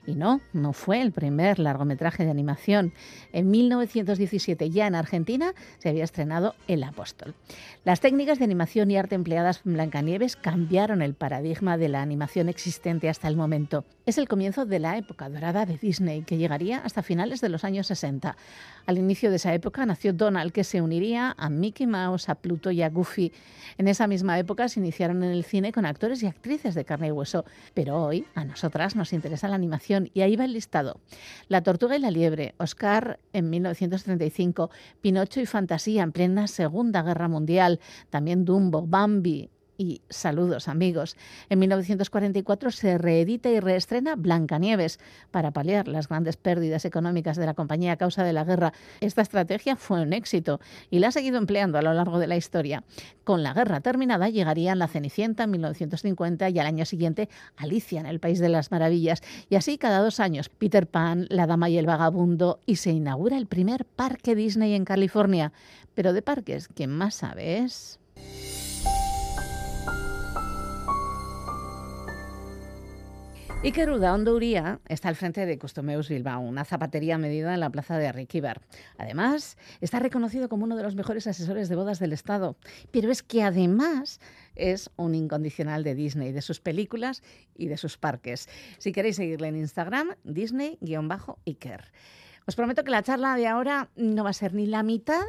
[0.07, 2.93] Y no, no fue el primer largometraje de animación.
[3.33, 7.35] En 1917, ya en Argentina, se había estrenado El Apóstol.
[7.83, 12.49] Las técnicas de animación y arte empleadas en Blancanieves cambiaron el paradigma de la animación
[12.49, 13.85] existente hasta el momento.
[14.05, 17.63] Es el comienzo de la época dorada de Disney, que llegaría hasta finales de los
[17.63, 18.35] años 60.
[18.87, 22.71] Al inicio de esa época nació Donald, que se uniría a Mickey Mouse, a Pluto
[22.71, 23.31] y a Goofy.
[23.77, 27.07] En esa misma época se iniciaron en el cine con actores y actrices de carne
[27.07, 30.99] y hueso, pero hoy a nosotras nos interesa la animación y ahí va el listado.
[31.47, 34.69] La tortuga y la liebre, Oscar en 1935,
[35.01, 37.79] Pinocho y Fantasía en plena Segunda Guerra Mundial,
[38.09, 39.49] también Dumbo, Bambi,
[39.81, 41.17] y saludos amigos.
[41.49, 44.99] En 1944 se reedita y reestrena Blancanieves
[45.31, 48.73] para paliar las grandes pérdidas económicas de la compañía a causa de la guerra.
[48.99, 50.59] Esta estrategia fue un éxito
[50.91, 52.83] y la ha seguido empleando a lo largo de la historia.
[53.23, 57.27] Con la guerra terminada llegarían La Cenicienta en 1950 y al año siguiente
[57.57, 59.23] Alicia en el País de las Maravillas.
[59.49, 63.35] Y así cada dos años Peter Pan, La Dama y el Vagabundo y se inaugura
[63.35, 65.53] el primer parque Disney en California.
[65.95, 67.99] Pero de parques, ¿quién más sabe es...
[73.63, 77.99] Iker Udaondo Uría está al frente de Customeus Bilbao, una zapatería medida en la plaza
[77.99, 78.59] de Arriquíbar.
[78.97, 82.55] Además, está reconocido como uno de los mejores asesores de bodas del Estado.
[82.89, 84.19] Pero es que además
[84.55, 87.21] es un incondicional de Disney, de sus películas
[87.55, 88.49] y de sus parques.
[88.79, 91.91] Si queréis seguirle en Instagram, Disney-Iker.
[92.47, 95.21] Os prometo que la charla de ahora no va a ser ni la mitad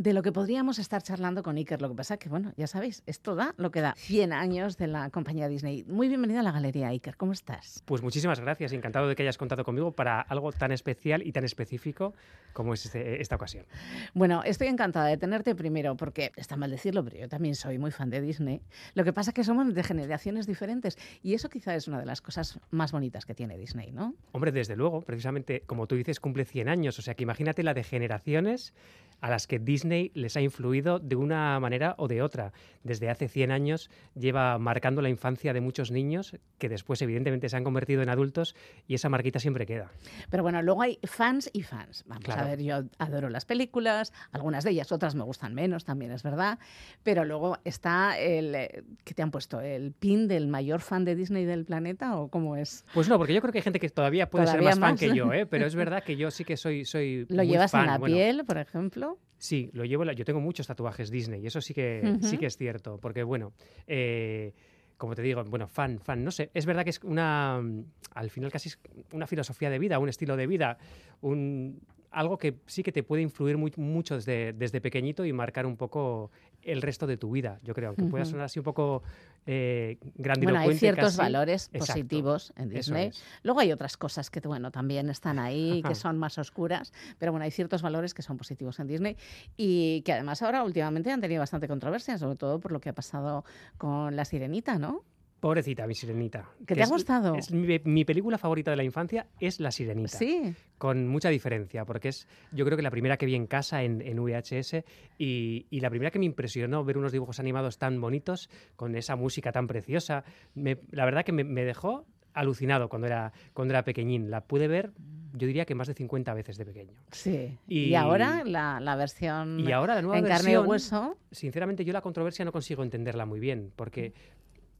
[0.00, 1.82] de lo que podríamos estar charlando con Iker.
[1.82, 3.92] Lo que pasa es que, bueno, ya sabéis, esto da lo que da.
[3.98, 5.84] 100 años de la compañía Disney.
[5.84, 7.18] Muy bienvenida a la galería, Iker.
[7.18, 7.82] ¿Cómo estás?
[7.84, 8.72] Pues muchísimas gracias.
[8.72, 12.14] Encantado de que hayas contado conmigo para algo tan especial y tan específico
[12.54, 13.66] como es este, esta ocasión.
[14.14, 17.90] Bueno, estoy encantada de tenerte primero porque, está mal decirlo, pero yo también soy muy
[17.90, 18.62] fan de Disney.
[18.94, 22.06] Lo que pasa es que somos de generaciones diferentes y eso quizá es una de
[22.06, 24.14] las cosas más bonitas que tiene Disney, ¿no?
[24.32, 26.98] Hombre, desde luego, precisamente como tú dices, cumple 100 años.
[26.98, 28.72] O sea que imagínate la de generaciones
[29.20, 32.52] a las que Disney les ha influido de una manera o de otra.
[32.82, 37.56] Desde hace 100 años lleva marcando la infancia de muchos niños que después evidentemente se
[37.56, 38.54] han convertido en adultos
[38.86, 39.90] y esa marquita siempre queda.
[40.30, 42.04] Pero bueno, luego hay fans y fans.
[42.06, 46.12] Vamos a ver, yo adoro las películas, algunas de ellas, otras me gustan menos, también
[46.12, 46.58] es verdad.
[47.02, 51.14] Pero luego está el eh, que te han puesto el pin del mayor fan de
[51.14, 52.84] Disney del planeta o cómo es.
[52.94, 55.14] Pues no, porque yo creo que hay gente que todavía puede ser más, fan que
[55.14, 55.46] yo, ¿eh?
[55.46, 57.82] pero es verdad que yo sí que soy soy ¿Lo muy llevas fan.
[57.82, 59.18] en la Bueno, piel, por ejemplo?
[59.38, 60.04] Sí, lo llevo.
[60.04, 63.52] Yo tengo muchos tatuajes Disney y eso sí que sí que es cierto, porque bueno.
[63.86, 64.52] eh,
[64.96, 67.84] como te digo, bueno, fan, fan, no sé, es verdad que es una, mm,
[68.16, 68.78] al final casi es
[69.12, 70.76] una filosofía de vida, un estilo de vida,
[71.22, 71.80] un,
[72.10, 75.76] algo que sí que te puede influir muy- mucho desde, desde pequeñito y marcar un
[75.76, 76.30] poco
[76.62, 78.32] el resto de tu vida, yo creo, aunque pueda Ujú.
[78.32, 79.02] sonar así un poco
[79.46, 81.18] eh, Bueno, hay ciertos casi.
[81.18, 83.08] valores Exacto, positivos en Disney.
[83.08, 83.22] es.
[83.42, 87.44] Luego hay otras cosas que, bueno, también están ahí, que son más oscuras, pero bueno,
[87.44, 89.16] hay ciertos valores que son positivos en Disney
[89.56, 92.94] y que además ahora últimamente han tenido bastante controversia, sobre todo por lo que ha
[92.94, 93.44] pasado
[93.78, 95.04] con La Sirenita, ¿no?
[95.40, 96.50] Pobrecita, mi sirenita.
[96.60, 97.34] ¿Que que te ha gustado?
[97.34, 100.18] es mi, mi película favorita de la infancia es La Sirenita.
[100.18, 100.54] Sí.
[100.76, 104.02] Con mucha diferencia, porque es yo creo que la primera que vi en casa en,
[104.02, 104.84] en VHS
[105.18, 109.16] y, y la primera que me impresionó ver unos dibujos animados tan bonitos, con esa
[109.16, 110.24] música tan preciosa.
[110.54, 114.30] Me- la verdad que me, me dejó alucinado cuando era, cuando era pequeñín.
[114.30, 114.92] La pude ver,
[115.32, 116.92] yo diría que más de 50 veces de pequeño.
[117.12, 117.58] Sí.
[117.66, 121.16] Y, Y- ahora la, la versión Y ahora la nueva en carne y versión, hueso.
[121.32, 124.12] sinceramente yo la controversia no consigo entenderla muy bien, porque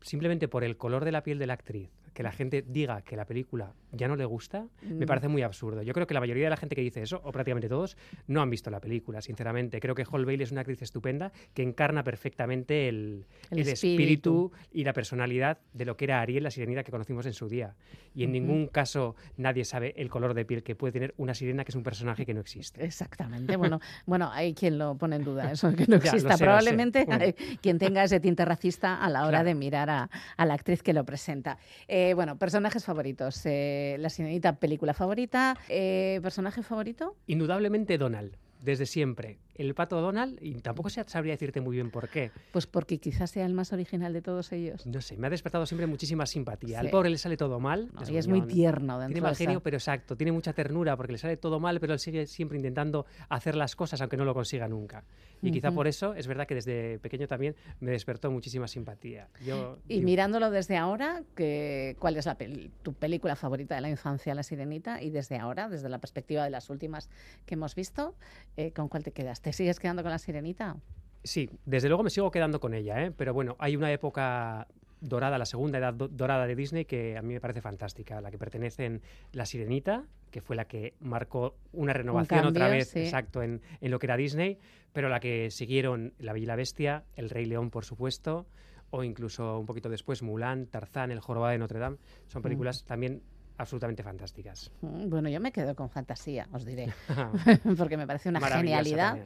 [0.01, 3.15] simplemente por el color de la piel de la actriz, que la gente diga que
[3.17, 5.09] la película ya no le gusta, me Mm.
[5.09, 5.83] parece muy absurdo.
[5.83, 7.97] Yo creo que la mayoría de la gente que dice eso, o prácticamente todos,
[8.27, 9.79] no han visto la película, sinceramente.
[9.81, 14.51] Creo que Hall Bailey es una actriz estupenda que encarna perfectamente el, El el espíritu.
[14.51, 17.49] espíritu y la personalidad de lo que era Ariel, la sirenita que conocimos en su
[17.49, 17.77] día.
[18.15, 21.65] Y en ningún caso nadie sabe el color de piel que puede tener una sirena,
[21.65, 22.85] que es un personaje que no existe.
[22.85, 23.57] Exactamente.
[23.57, 26.37] Bueno, bueno, hay quien lo pone en duda, eso que no exista.
[26.37, 26.45] sé.
[26.45, 27.25] Probablemente Bueno.
[27.25, 29.45] hay quien tenga ese tinte racista a la hora Claro.
[29.49, 30.09] de mirar a,
[30.47, 31.59] la actriz que lo presenta.
[31.89, 33.41] Eh, bueno, personajes favoritos.
[33.45, 35.57] Eh, la sirenita, película favorita.
[35.69, 37.17] Eh, ¿Personaje favorito?
[37.27, 39.39] Indudablemente Donald, desde siempre.
[39.61, 42.31] El pato Donald, y tampoco se- sabría decirte muy bien por qué.
[42.53, 44.87] Pues porque quizás sea el más original de todos ellos.
[44.87, 46.81] No sé, me ha despertado siempre muchísima simpatía.
[46.81, 46.87] Sí.
[46.87, 47.91] Al pobre le sale todo mal.
[47.93, 50.17] No, es y es muy tierno dentro Tiene mal esa- genio, pero exacto.
[50.17, 53.77] Tiene mucha ternura porque le sale todo mal, pero él sigue siempre intentando hacer las
[53.77, 55.05] cosas aunque no lo consiga nunca.
[55.43, 59.29] Y quizá por eso es verdad que desde pequeño también me despertó muchísima simpatía.
[59.45, 63.81] Yo, Y digo, mirándolo desde ahora, que, ¿cuál es la pel- tu película favorita de
[63.81, 65.03] la infancia, La Sirenita?
[65.03, 67.09] Y desde ahora, desde la perspectiva de las últimas
[67.47, 68.15] que hemos visto,
[68.59, 69.41] eh, ¿con cuál te quedas?
[69.51, 70.77] ¿Te sigues quedando con La Sirenita?
[71.25, 73.11] Sí, desde luego me sigo quedando con ella, ¿eh?
[73.11, 74.69] pero bueno, hay una época
[75.01, 78.31] dorada, la segunda edad do- dorada de Disney, que a mí me parece fantástica, la
[78.31, 83.01] que pertenecen La Sirenita, que fue la que marcó una renovación otra cambio, vez, sí.
[83.01, 84.57] exacto, en, en lo que era Disney,
[84.93, 88.47] pero la que siguieron La Bella y la Bestia, El Rey León, por supuesto,
[88.91, 91.97] o incluso un poquito después Mulan, Tarzán, El Jorobado de Notre Dame,
[92.29, 93.21] son películas también
[93.61, 94.71] absolutamente fantásticas.
[94.81, 96.93] Mm, Bueno, yo me quedo con fantasía, os diré,
[97.79, 99.19] porque me parece una genialidad.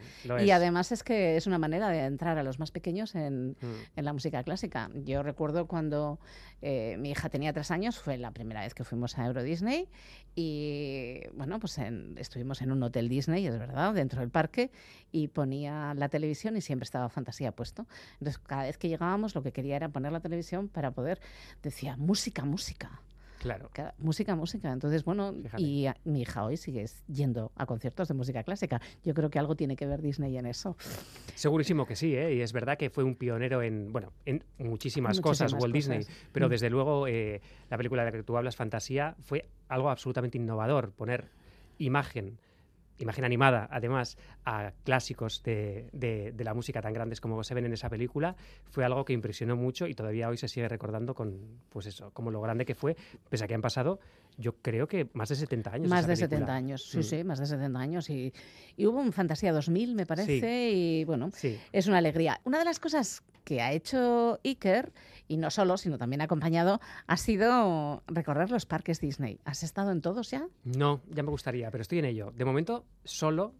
[0.44, 3.74] Y además es que es una manera de entrar a los más pequeños en, Mm.
[3.96, 4.90] en la música clásica.
[4.94, 6.18] Yo recuerdo cuando
[6.62, 9.88] eh, mi hija tenía tres años, fue la primera vez que fuimos a Euro Disney
[10.34, 14.70] y bueno, pues en- estuvimos en un hotel Disney, es verdad, dentro del parque
[15.12, 17.86] y ponía la televisión y siempre estaba fantasía puesto.
[18.14, 21.20] Entonces cada vez que llegábamos lo que quería era poner la televisión para poder,
[21.62, 23.00] decía, música, música.
[23.44, 23.68] Claro.
[23.74, 24.72] Ca- Música, música.
[24.72, 25.62] Entonces, bueno, Fíjate.
[25.62, 28.80] y a- mi hija hoy sigue yendo a conciertos de música clásica.
[29.04, 30.78] Yo creo que algo tiene que ver Disney en eso.
[31.34, 32.36] Segurísimo que sí, ¿eh?
[32.36, 36.46] y es verdad que fue un pionero en, bueno, en muchísimas, cosas, Walt Disney, pero
[36.46, 36.50] Mm.
[36.50, 40.92] desde luego eh, la película de la que tú hablas, Fantasía, fue algo absolutamente innovador,
[40.92, 41.28] poner
[41.78, 42.38] imagen
[42.98, 47.72] imagen animada, además, a clásicos de, de, la música tan grandes como se ven en
[47.72, 48.36] esa película,
[48.66, 52.30] fue algo que impresionó mucho y todavía hoy se sigue recordando con, pues eso, como
[52.30, 52.96] lo grande que fue,
[53.28, 53.98] pese a que han pasado,
[54.36, 55.88] yo creo que más de 70 años.
[55.88, 57.02] Más de 70 años, sí, mm.
[57.02, 58.10] sí, más de 70 años.
[58.10, 58.32] Y,
[58.76, 61.30] y, hubo un Fantasía 2000, me parece, y bueno,
[61.72, 62.40] es una alegría.
[62.44, 64.92] Una de las cosas que ha hecho Iker,
[65.28, 69.40] y no solo, sino también acompañado, ha sido recorrer los parques Disney.
[69.44, 70.46] ¿Has estado en todos ya?
[70.64, 72.32] No, ya me gustaría, pero estoy en ello.
[72.36, 73.54] De momento, solo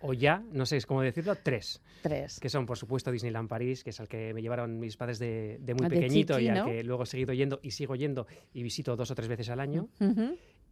[0.00, 1.82] o ya, no sé cómo decirlo, tres.
[2.02, 2.40] Tres.
[2.40, 5.60] Que son, por supuesto, Disneyland París, que es al que me llevaron mis padres de,
[5.78, 9.10] muy pequeñito y al que luego he seguido yendo y sigo yendo y visito dos
[9.10, 9.88] o tres veces al año.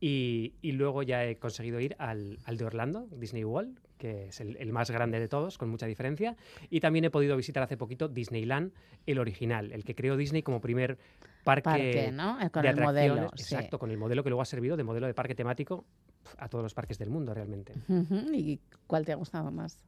[0.00, 4.90] y, luego ya he conseguido ir al, de Orlando, Disney World, que es el, más
[4.90, 6.36] grande de todos, con mucha diferencia.
[6.70, 8.72] Y también he podido visitar hace poquito Disneyland,
[9.06, 10.98] el original, el que creó Disney como primer
[11.44, 12.38] parque, ¿no?
[12.50, 13.24] Con el modelo.
[13.26, 15.84] Exacto, con el modelo que luego ha servido de modelo de parque temático
[16.38, 17.72] a todos los parques del mundo realmente.
[18.32, 19.78] ¿Y cuál te ha gustado más?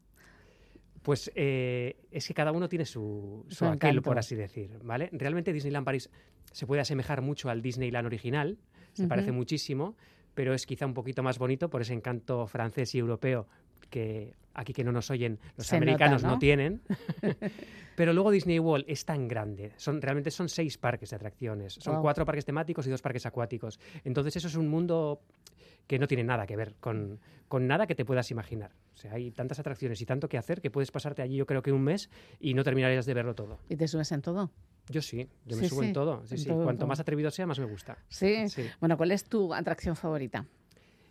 [1.02, 5.08] Pues eh, es que cada uno tiene su, su, aquel, por así decir, ¿vale?
[5.12, 6.10] Realmente Disneyland París
[6.50, 8.58] se puede asemejar mucho al Disneyland original,
[8.92, 9.94] se parece muchísimo,
[10.34, 13.46] pero es quizá un poquito más bonito por ese encanto francés y europeo
[13.90, 16.38] que aquí que no nos oyen los americanos ¿no?
[16.38, 16.80] tienen.
[17.96, 22.02] Pero luego Disney World es tan grande, son, realmente son seis parques de atracciones, son
[22.02, 23.80] cuatro parques temáticos y dos parques acuáticos.
[24.04, 25.22] Entonces eso es un mundo
[25.86, 28.72] que no tiene nada que ver con, con, nada que te puedas imaginar.
[28.94, 31.62] O sea, hay tantas atracciones y tanto que hacer que puedes pasarte allí yo creo
[31.62, 33.58] que un mes y no terminarías de verlo todo.
[33.68, 34.50] ¿Y te subes en todo?
[34.88, 36.24] Yo sí, yo me subo en todo.
[36.26, 36.50] Sí, sí.
[36.50, 37.98] Cuanto más atrevido sea, más me gusta.
[38.08, 38.48] ¿Sí?
[38.48, 38.66] ¿Sí?
[38.78, 40.46] Bueno, ¿cuál es tu atracción favorita?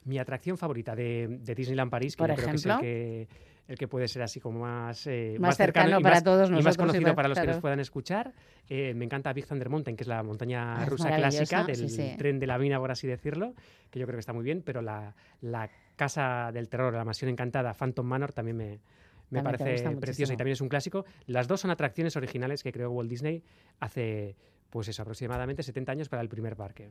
[0.06, 2.78] Mi atracción favorita de, Disneyland París, que Por yo ejemplo?
[2.78, 3.28] creo que es
[3.68, 6.62] el que, puede ser así como más, eh, más, cercano, para todos nosotros.
[6.62, 8.34] Y más conocido para los que nos puedan escuchar.
[8.70, 12.40] Eh, me encanta Big Thunder Mountain, que es la montaña ah, rusa clásica del tren
[12.40, 13.54] de la mina, por así decirlo,
[13.90, 17.30] que yo creo que está muy bien, pero la, la casa del terror, la mansión
[17.30, 18.80] encantada, Phantom Manor, también me,
[19.30, 21.06] me parece preciosa y también es un clásico.
[21.26, 23.44] Las dos son atracciones originales que creó Walt Disney
[23.80, 24.36] hace
[24.76, 26.90] pues es aproximadamente 70 años para el primer parque.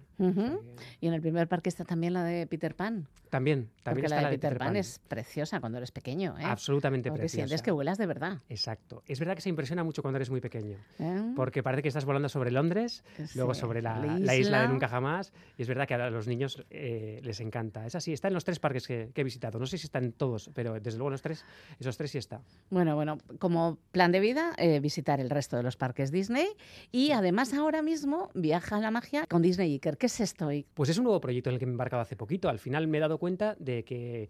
[1.01, 3.07] Y en el primer parque está también la de Peter Pan.
[3.29, 6.35] También, también está la de Peter, Pan, es preciosa cuando eres pequeño.
[6.39, 6.45] ¿eh?
[6.45, 7.47] Absolutamente porque preciosa.
[7.47, 8.39] sientes que vuelas de verdad.
[8.49, 9.03] Exacto.
[9.07, 11.33] Es verdad que se impresiona mucho cuando eres muy pequeño, ¿Eh?
[11.37, 13.05] porque parece que estás volando sobre Londres,
[13.35, 13.99] luego sobre la,
[14.35, 14.63] isla.
[14.63, 17.85] de Nunca Jamás, y es verdad que a los niños eh, les encanta.
[17.85, 19.59] Es así, está en los tres parques que, he visitado.
[19.59, 21.45] No sé si están todos, pero desde luego los tres,
[21.79, 22.41] esos tres sí está.
[22.71, 26.49] Bueno, bueno, como plan de vida, eh, visitar el resto de los parques Disney
[26.91, 29.97] y además ahora mismo viaja a la magia con Disney Iker.
[29.97, 30.51] ¿Qué es esto?
[30.75, 32.49] Pues es un nuevo proyecto en el que me he embarcado hace poquito.
[32.49, 34.29] Al final me he dado cuenta de que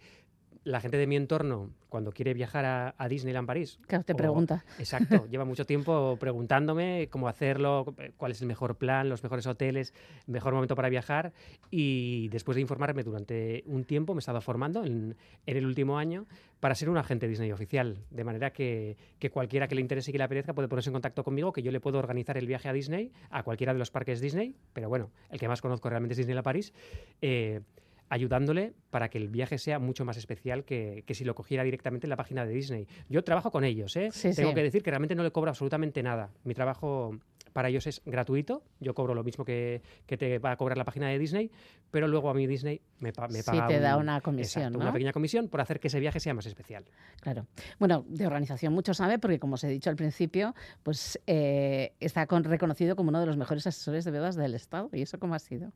[0.65, 2.65] la gente de mi entorno, cuando quiere viajar
[2.99, 3.79] a, Disneyland París.
[3.87, 4.65] Claro, te pregunta.
[4.79, 9.93] Exacto, lleva mucho tiempo preguntándome cómo hacerlo, cuál es el mejor plan, los mejores hoteles,
[10.27, 11.33] mejor momento para viajar.
[11.71, 16.27] Y después de informarme durante un tiempo, me he estado formando en, el último año
[16.61, 17.99] para ser un agente Disney oficial.
[18.11, 18.97] De manera que,
[19.31, 21.71] cualquiera que le interese y que le apetezca puede ponerse en contacto conmigo, que yo
[21.71, 24.57] le puedo organizar el viaje a Disney, a cualquiera de los parques Disney.
[24.73, 26.73] Pero bueno, el que más conozco realmente es Disneyland París.
[27.21, 27.61] Eh,
[28.09, 32.11] ayudándole para que el viaje sea mucho más especial que, si lo cogiera directamente en
[32.11, 32.87] la página de Disney.
[33.09, 34.11] Yo trabajo con ellos, ¿eh?
[34.35, 36.31] tengo que decir que realmente no le cobro absolutamente nada.
[36.45, 37.19] Mi trabajo
[37.55, 41.09] para ellos es gratuito, yo cobro lo mismo que, te va a cobrar la página
[41.09, 41.53] de Disney,
[41.93, 45.49] pero luego a mí Disney me, me paga te da una comisión, una pequeña comisión
[45.49, 46.85] por hacer que ese viaje sea más especial.
[47.21, 47.47] Claro.
[47.79, 50.53] Bueno, de organización mucho sabe porque como os he dicho al principio,
[50.83, 54.91] pues eh, está reconocido como uno de los mejores asesores de bodas del Estado.
[54.93, 55.73] ¿Y eso cómo ha sido?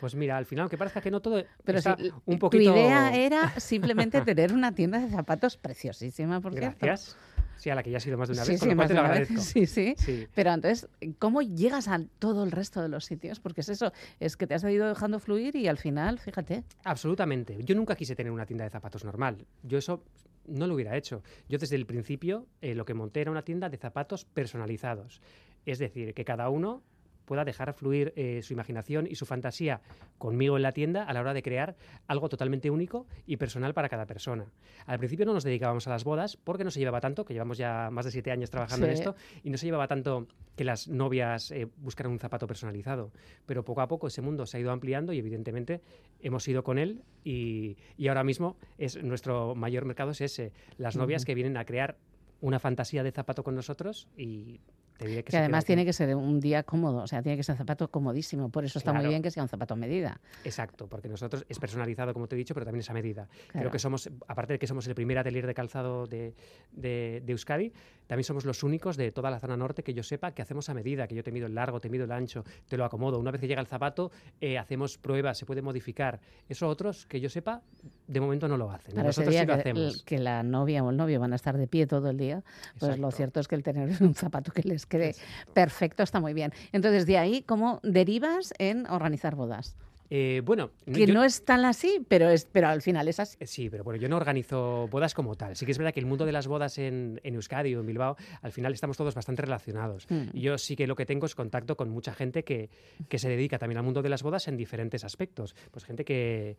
[0.00, 2.72] Pues mira, al final, aunque parezca que no todo Pero está un poquito...
[2.72, 7.16] Tu idea era simplemente tener una tienda de zapatos preciosísima, por Gracias.
[7.60, 9.38] Sí, a la que ya ha sido más de una vez, sí, te lo agradezco.
[9.38, 9.94] Sí, sí,
[10.34, 10.88] Pero entonces,
[11.18, 13.38] ¿cómo llegas a todo el resto de los sitios?
[13.38, 16.64] Porque es eso, es que te has ido dejando fluir y al final, fíjate.
[16.84, 17.58] Absolutamente.
[17.62, 19.44] Yo nunca quise tener una tienda de zapatos normal.
[19.62, 20.02] Yo eso
[20.46, 21.22] no lo hubiera hecho.
[21.50, 25.20] Yo desde el principio eh, lo que monté era una tienda de zapatos personalizados.
[25.66, 26.82] Es decir, que cada uno
[27.30, 29.82] pueda dejar fluir eh, su imaginación y su fantasía
[30.18, 31.76] conmigo en la tienda a la hora de crear
[32.08, 34.46] algo totalmente único y personal para cada persona.
[34.84, 37.56] Al principio no nos dedicábamos a las bodas porque no se llevaba tanto, que llevamos
[37.56, 39.14] ya más de siete años trabajando en esto,
[39.44, 40.26] y no se llevaba tanto
[40.56, 43.12] que las novias eh, buscaran un zapato personalizado.
[43.46, 45.82] Pero poco a poco ese mundo se ha ido ampliando y evidentemente
[46.18, 47.76] hemos ido con él y,
[48.08, 51.96] ahora mismo es nuestro mayor mercado es ese, las novias que vienen a crear
[52.40, 54.58] una fantasía de zapato con nosotros y
[55.00, 57.42] te diré que, Que además tiene que ser un día cómodo, o sea, tiene que
[57.42, 58.50] ser un zapato comodísimo.
[58.50, 59.08] Por eso está muy Claro.
[59.10, 60.20] bien que sea un zapato a medida.
[60.44, 63.26] Exacto, porque nosotros es personalizado, como te he dicho, pero también es a medida.
[63.48, 63.60] Claro.
[63.64, 66.34] Creo que somos, aparte de que somos el primer atelier de calzado de,
[66.72, 67.72] de- de Euskadi,
[68.06, 70.74] también somos los únicos de toda la zona norte que yo sepa que hacemos a
[70.74, 73.18] medida, que yo te mido el largo, te mido el ancho, te lo acomodo.
[73.18, 76.20] Una vez que llega el zapato, eh, hacemos pruebas, se puede modificar.
[76.48, 77.62] Eso otros, que yo sepa,
[78.06, 78.94] de momento no lo hacen.
[78.94, 80.02] Para Nosotros sí lo que, hacemos.
[80.02, 82.42] que la novia o el novio van a estar de pie todo el día,
[82.78, 83.10] pues lo Exacto.
[83.16, 85.14] cierto es que el tener un zapato que les quede
[85.54, 86.52] perfecto está muy bien.
[86.72, 89.76] Entonces, de ahí, ¿cómo derivas en organizar bodas?
[90.12, 93.36] Eh, bueno, Que yo- no es tan así, pero, es, pero al final es así.
[93.46, 95.54] Sí, pero bueno, yo no organizo bodas como tal.
[95.54, 97.86] Sí que es verdad que el mundo de las bodas en, en Euskadi o en
[97.86, 100.06] Bilbao, al final estamos todos bastante relacionados.
[100.10, 100.22] Mm.
[100.32, 102.70] Y yo sí que lo que tengo es contacto con mucha gente que,
[103.08, 105.54] que se dedica también al mundo de las bodas en diferentes aspectos.
[105.70, 106.56] Pues gente que,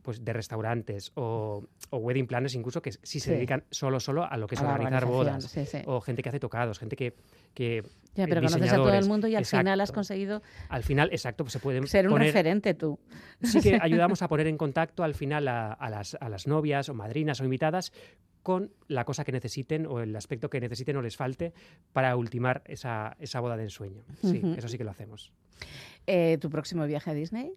[0.00, 3.30] pues de restaurantes o, o wedding planners incluso, que sí se Sí.
[3.32, 5.44] dedican solo, solo a lo que es A organizar bodas.
[5.44, 5.78] sí, sí.
[5.84, 7.12] O gente que hace tocados, gente que...
[7.54, 7.82] que
[8.14, 11.08] Ya, eh, pero conoces a todo el mundo y al final has conseguido Al final,
[11.12, 12.98] exacto, pues se pueden ser un poner- referente tú.
[13.42, 16.88] Sí que ayudamos a poner en contacto al final a, a las, a las novias
[16.88, 17.92] o madrinas o invitadas
[18.42, 21.54] con la cosa que necesiten o el aspecto que necesiten o les falte
[21.94, 24.04] para ultimar esa, esa boda de ensueño.
[24.22, 25.32] Sí, eso sí que lo hacemos.
[26.06, 27.52] Eh, ¿Tu próximo viaje a Disney?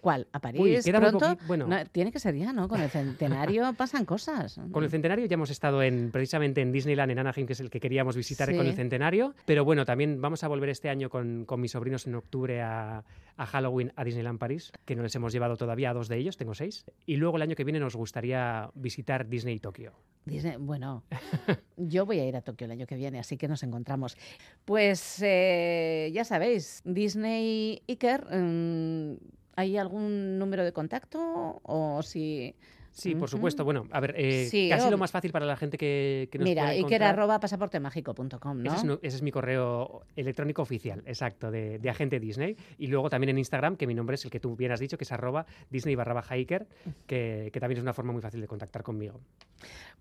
[0.00, 0.26] ¿Cuál?
[0.32, 0.60] ¿A París?
[0.86, 1.36] Uy, ¿Pronto?
[1.46, 1.66] bueno.
[1.66, 2.68] No, tiene que ser ya, ¿no?
[2.68, 4.60] Con el centenario pasan cosas.
[4.70, 7.70] Con el centenario ya hemos estado en precisamente en Disneyland, en Anaheim, que es el
[7.70, 9.34] que queríamos visitar con el centenario.
[9.44, 13.04] Pero bueno, también vamos a volver este año con, con mis sobrinos en octubre a,
[13.36, 16.36] a Halloween a Disneyland París, que no les hemos llevado todavía a dos de ellos,
[16.36, 16.84] tengo seis.
[17.06, 19.92] Y luego el año que viene nos gustaría visitar Disney Tokio.
[20.24, 21.02] Disney- bueno,
[21.76, 24.16] yo voy a ir a Tokio el año que viene, así que nos encontramos.
[24.64, 29.14] Pues eh, ya sabéis, Disney Iker, mm,
[29.58, 31.60] ¿hay algún número de contacto?
[31.64, 32.54] O si.
[32.90, 33.64] Sí, por supuesto.
[33.64, 36.38] Bueno, a ver, eh, Sí, casi o- lo más fácil para la gente que, que
[36.38, 38.70] nos Mira, Iker encontrar- arroba pasaportemágico.com, ¿no?
[38.70, 42.56] Ese es, nu- ese es mi correo electrónico oficial, exacto, de, de agente Disney.
[42.76, 44.98] Y luego también en Instagram, que mi nombre es el que tú bien has dicho,
[44.98, 46.66] que es arroba Disney barra baja Iker,
[47.06, 49.20] que, que también es una forma muy fácil de contactar conmigo.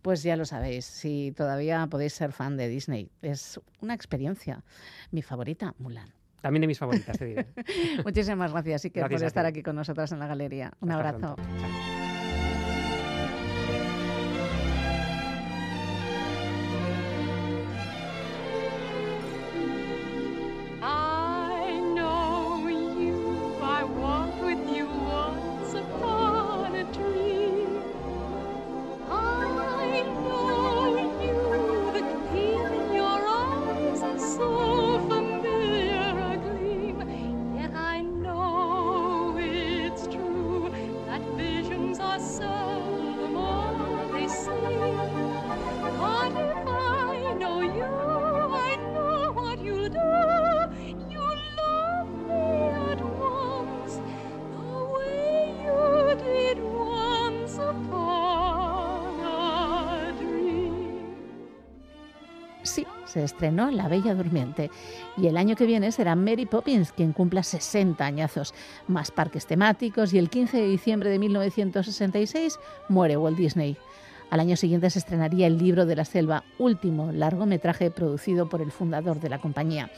[0.01, 4.63] Pues ya lo sabéis, si todavía podéis ser fan de Disney, es una experiencia.
[5.11, 6.09] Mi favorita, Mulan.
[6.47, 7.47] También de mis favoritas, te diré.
[8.05, 10.71] Muchísimas gracias, Iker, Gracias por estar aquí con nosotras en la galería.
[10.79, 11.35] Un Hasta abrazo.
[63.57, 64.69] La Bella Durmiente
[65.17, 68.53] y el año que viene será Mary Poppins quien cumpla 60 añazos,
[68.87, 73.75] más parques temáticos y el 15 de diciembre de 1966 muere Walt Disney.
[74.29, 78.71] Al año siguiente se estrenaría El libro de la selva, último largometraje producido por el
[78.71, 79.89] fundador de la compañía.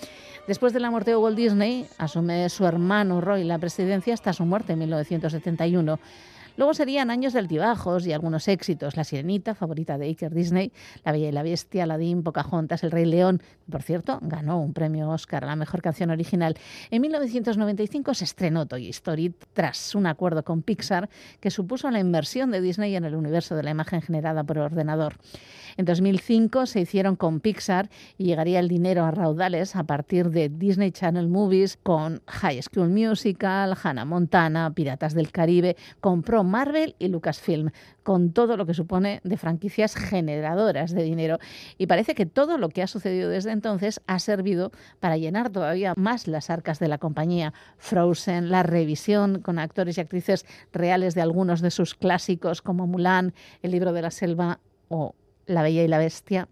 [0.47, 4.45] Después de la muerte de Walt Disney, asume su hermano Roy la presidencia hasta su
[4.45, 5.99] muerte en 1971.
[6.59, 8.97] Luego serían años de altibajos y algunos éxitos.
[8.97, 10.73] La Sirenita, favorita de Iker Disney,
[11.05, 13.41] La Bella y la Bestia, Aladdin, Pocahontas, El Rey León.
[13.71, 16.57] Por cierto, ganó un premio Oscar a la mejor canción original.
[16.91, 22.51] En 1995 se estrenó Toy Story tras un acuerdo con Pixar que supuso la inversión
[22.51, 25.15] de Disney en el universo de la imagen generada por ordenador.
[25.77, 30.49] En 2005 se hicieron con Pixar y llegaría el dinero a raudales a partir de
[30.49, 37.07] Disney Channel Movies con High School Musical, Hannah Montana, Piratas del Caribe, compró Marvel y
[37.07, 37.71] Lucasfilm,
[38.03, 41.39] con todo lo que supone de franquicias generadoras de dinero.
[41.77, 45.93] Y parece que todo lo que ha sucedido desde entonces ha servido para llenar todavía
[45.95, 47.53] más las arcas de la compañía.
[47.77, 53.33] Frozen, la revisión con actores y actrices reales de algunos de sus clásicos como Mulan,
[53.61, 56.47] El libro de la selva o La Bella y la Bestia.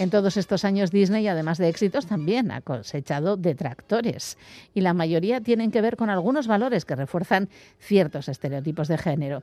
[0.00, 4.38] En todos estos años Disney, además de éxitos, también ha cosechado detractores.
[4.72, 9.42] Y la mayoría tienen que ver con algunos valores que refuerzan ciertos estereotipos de género.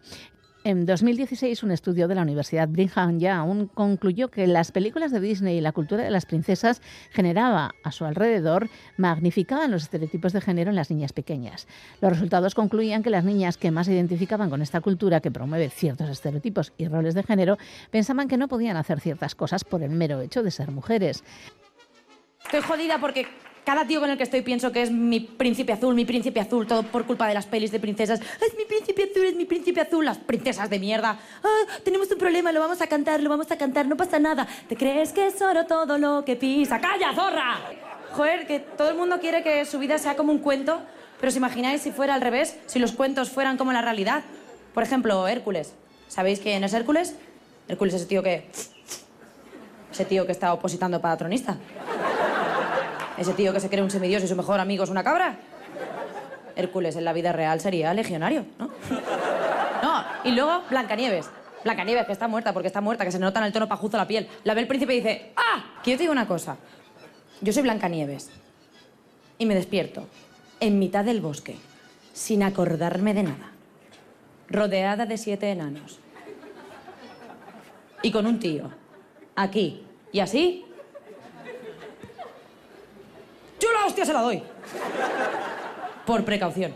[0.67, 5.59] En 2016, un estudio de la Universidad Brigham Young concluyó que las películas de Disney
[5.59, 10.69] y la cultura de las princesas generaba a su alrededor, magnificaban los estereotipos de género
[10.69, 11.69] en las niñas pequeñas.
[12.01, 15.69] Los resultados concluían que las niñas que más se identificaban con esta cultura que promueve
[15.69, 17.57] ciertos estereotipos y roles de género
[17.89, 21.23] pensaban que no podían hacer ciertas cosas por el mero hecho de ser mujeres.
[22.43, 23.25] Estoy jodida porque
[23.67, 26.65] cada tío con el que estoy pienso que es mi príncipe azul, mi príncipe azul,
[26.65, 28.21] todo por culpa de las pelis de princesas.
[28.21, 31.19] Es mi príncipe azul, es mi príncipe azul, las princesas de mierda.
[31.43, 34.47] Ah, tenemos un problema, lo vamos a cantar, lo vamos a cantar, no pasa nada.
[34.69, 36.79] ¿Te crees que es oro todo lo que pisa?
[36.79, 37.57] ¡Calla, zorra!
[38.13, 40.79] Joder, que todo el mundo quiere que su vida sea como un cuento,
[41.19, 42.57] pero ¿os imagináis si fuera al revés?
[42.67, 44.23] Si los cuentos fueran como la realidad.
[44.73, 45.73] Por ejemplo, Hércules.
[46.07, 47.15] ¿Sabéis quién es Hércules?
[47.67, 48.49] Hércules es ese tío que...
[49.91, 51.57] Ese tío que está opositando para tronista.
[53.17, 55.39] Ese tío que se cree un semidios y su mejor amigo es una cabra.
[56.55, 58.69] Hércules en la vida real sería legionario, ¿no?
[59.83, 61.29] No, y luego Blancanieves.
[61.63, 64.07] Blancanieves, que está muerta porque está muerta, que se nota en el tono pajuzo la
[64.07, 64.27] piel.
[64.43, 65.63] La ve el príncipe y dice, ¡ah!
[65.83, 66.57] Que yo te digo una cosa.
[67.41, 68.29] Yo soy Blancanieves.
[69.37, 70.07] Y me despierto
[70.59, 71.55] en mitad del bosque,
[72.13, 73.51] sin acordarme de nada.
[74.49, 75.99] Rodeada de siete enanos.
[78.01, 78.71] Y con un tío.
[79.35, 79.83] Aquí.
[80.11, 80.65] Y así,
[83.59, 84.43] yo la hostia se la doy.
[86.05, 86.73] Por precaución.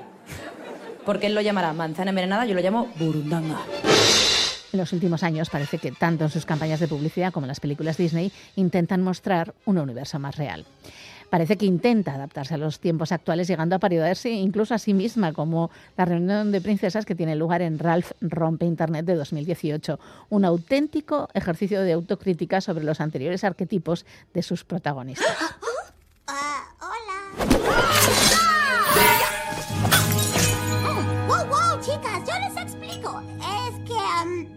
[1.06, 3.60] Porque él lo llamará manzana envenenada, yo lo llamo burundanga.
[4.74, 7.60] En los últimos años parece que tanto en sus campañas de publicidad como en las
[7.60, 10.66] películas Disney intentan mostrar un universo más real.
[11.30, 15.32] Parece que intenta adaptarse a los tiempos actuales, llegando a parecerse incluso a sí misma,
[15.32, 19.98] como la reunión de princesas que tiene lugar en Ralph Rompe Internet de 2018.
[20.30, 25.38] Un auténtico ejercicio de autocrítica sobre los anteriores arquetipos de sus protagonistas.
[31.28, 32.22] ¡Wow, wow, chicas!
[32.28, 33.22] Yo les explico.
[33.40, 34.48] Es que um,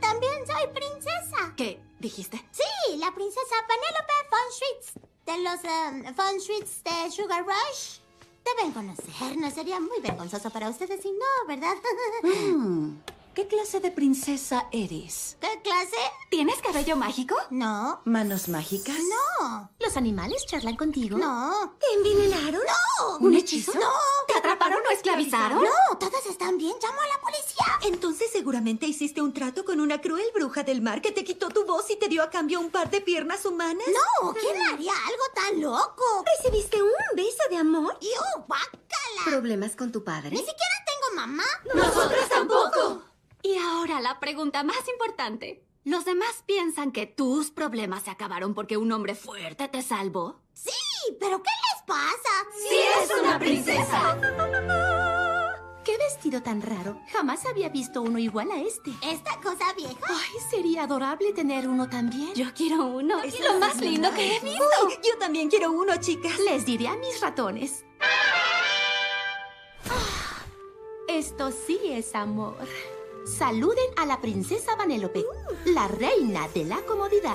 [0.00, 1.54] también soy princesa.
[1.56, 2.36] ¿Qué dijiste?
[2.50, 4.92] Sí, la princesa Penélope von Schwitz.
[5.26, 8.00] De los um, von Schwitz de Sugar Rush.
[8.44, 9.54] Deben conocernos.
[9.54, 11.74] Sería muy vergonzoso para ustedes si no, ¿verdad?
[12.22, 12.98] Mm,
[13.36, 15.36] ¿Qué clase de princesa eres?
[15.42, 15.96] ¿Qué clase?
[16.30, 17.36] ¿Tienes cabello mágico?
[17.50, 18.00] No.
[18.06, 18.96] ¿Manos mágicas?
[18.96, 19.70] No.
[19.78, 21.18] ¿Los animales charlan contigo?
[21.18, 21.76] No.
[21.78, 22.62] ¿Te envenenaron?
[22.62, 23.18] No.
[23.18, 23.74] ¿Un hechizo?
[23.74, 23.90] No.
[24.26, 25.62] ¿Te atraparon o esclavizaron?
[25.62, 26.76] No, todas están bien.
[26.82, 27.66] Llamo a la policía.
[27.94, 31.66] Entonces seguramente hiciste un trato con una cruel bruja del mar que te quitó tu
[31.66, 33.86] voz y te dio a cambio un par de piernas humanas.
[33.86, 36.24] No, ¿quién haría algo tan loco?
[36.38, 37.98] ¿Recibiste un beso de amor?
[38.00, 39.24] ¡Yo, bácala!
[39.26, 40.30] ¿Problemas con tu padre?
[40.30, 40.56] Ni siquiera
[40.86, 41.44] tengo mamá.
[41.74, 43.02] ¡Nosotros tampoco!
[43.46, 45.62] Y ahora la pregunta más importante.
[45.84, 50.40] ¿Los demás piensan que tus problemas se acabaron porque un hombre fuerte te salvó?
[50.52, 50.72] Sí,
[51.20, 52.32] pero ¿qué les pasa?
[52.68, 54.18] ¡Sí es una princesa!
[55.84, 57.00] ¡Qué vestido tan raro!
[57.12, 58.90] Jamás había visto uno igual a este.
[59.00, 59.94] ¿Esta cosa vieja?
[60.08, 62.34] Ay, sería adorable tener uno también.
[62.34, 63.22] Yo quiero uno.
[63.22, 64.64] Es lo más lindo que he visto.
[64.86, 66.36] Uy, yo también quiero uno, chicas.
[66.40, 67.84] Les diré a mis ratones.
[69.88, 70.42] Ah,
[71.06, 72.56] esto sí es amor.
[73.26, 75.24] Saluden a la princesa Vanélope,
[75.64, 77.34] la reina de la comodidad.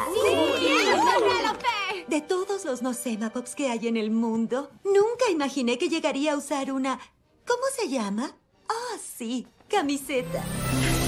[2.08, 6.72] De todos los Nosemapops que hay en el mundo, nunca imaginé que llegaría a usar
[6.72, 6.98] una...
[7.46, 8.32] ¿Cómo se llama?
[8.70, 10.42] Ah, sí, camiseta.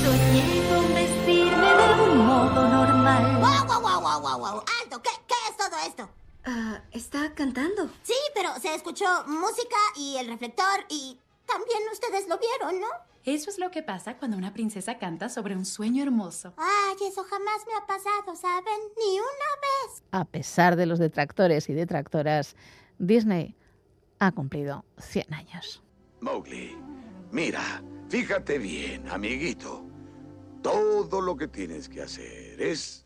[0.04, 3.40] Soñé con vestirme de un modo normal.
[3.40, 4.64] ¡Wow, wow, wow, wow, wow, wow!
[4.82, 5.02] ¡Alto!
[5.02, 6.10] ¿Qué, ¿Qué es todo esto?
[6.44, 7.90] Ah, está cantando.
[8.04, 13.13] Sí, pero se escuchó música y el reflector y también ustedes lo vieron, ¿no?
[13.26, 16.54] Eso es lo que pasa cuando una princesa canta sobre un sueño hermoso.
[16.58, 18.80] Ay, eso jamás me ha pasado, ¿saben?
[18.98, 20.04] Ni una vez.
[20.12, 22.58] A pesar de los detractores y detractoras,
[23.00, 23.56] Disney
[24.20, 25.82] ha cumplido 100 años.
[26.20, 26.78] Mowgli,
[27.32, 29.86] mira, fíjate bien, amiguito.
[30.62, 33.06] Todo lo que tienes que hacer es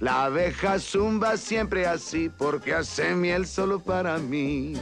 [0.00, 4.72] La abeja zumba siempre así porque hace miel solo para mí.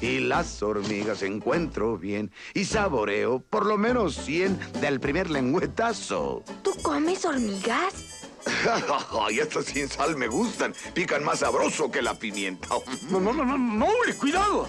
[0.00, 6.42] Y las hormigas encuentro bien y saboreo por lo menos 100 del primer lengüetazo.
[6.62, 8.22] ¿Tú comes hormigas?
[9.20, 10.74] Ay, estas sin sal me gustan.
[10.94, 12.68] Pican más sabroso que la pimienta.
[13.10, 13.86] No, no, no, no, no,
[14.18, 14.66] cuidado.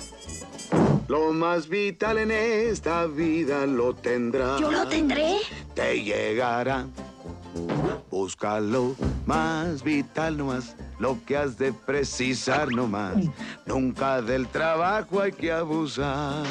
[1.08, 4.60] Lo más vital en esta vida lo tendrás.
[4.60, 5.38] ¿Yo lo tendré?
[5.76, 6.88] Te llegará
[8.10, 8.96] Búscalo
[9.26, 13.16] más vital nomás, lo que has de precisar nomás.
[13.66, 16.46] Nunca del trabajo hay que abusar.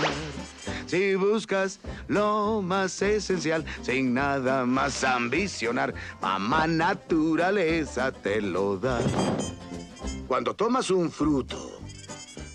[0.87, 9.01] Si buscas lo más esencial, sin nada más ambicionar, mamá naturaleza te lo da.
[10.27, 11.79] Cuando tomas un fruto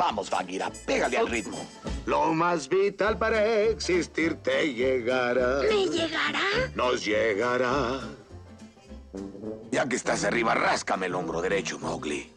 [0.00, 1.58] Vamos, Bagheera, pégale al ritmo.
[2.06, 5.60] Lo más vital para existir te llegará.
[5.60, 6.40] ¿Me llegará?
[6.74, 8.00] Nos llegará.
[9.70, 12.32] Ya que estás arriba, ráscame el hombro derecho, Mowgli.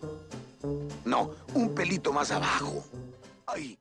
[1.05, 2.83] No, un pelito más abajo.
[3.45, 3.79] Ay.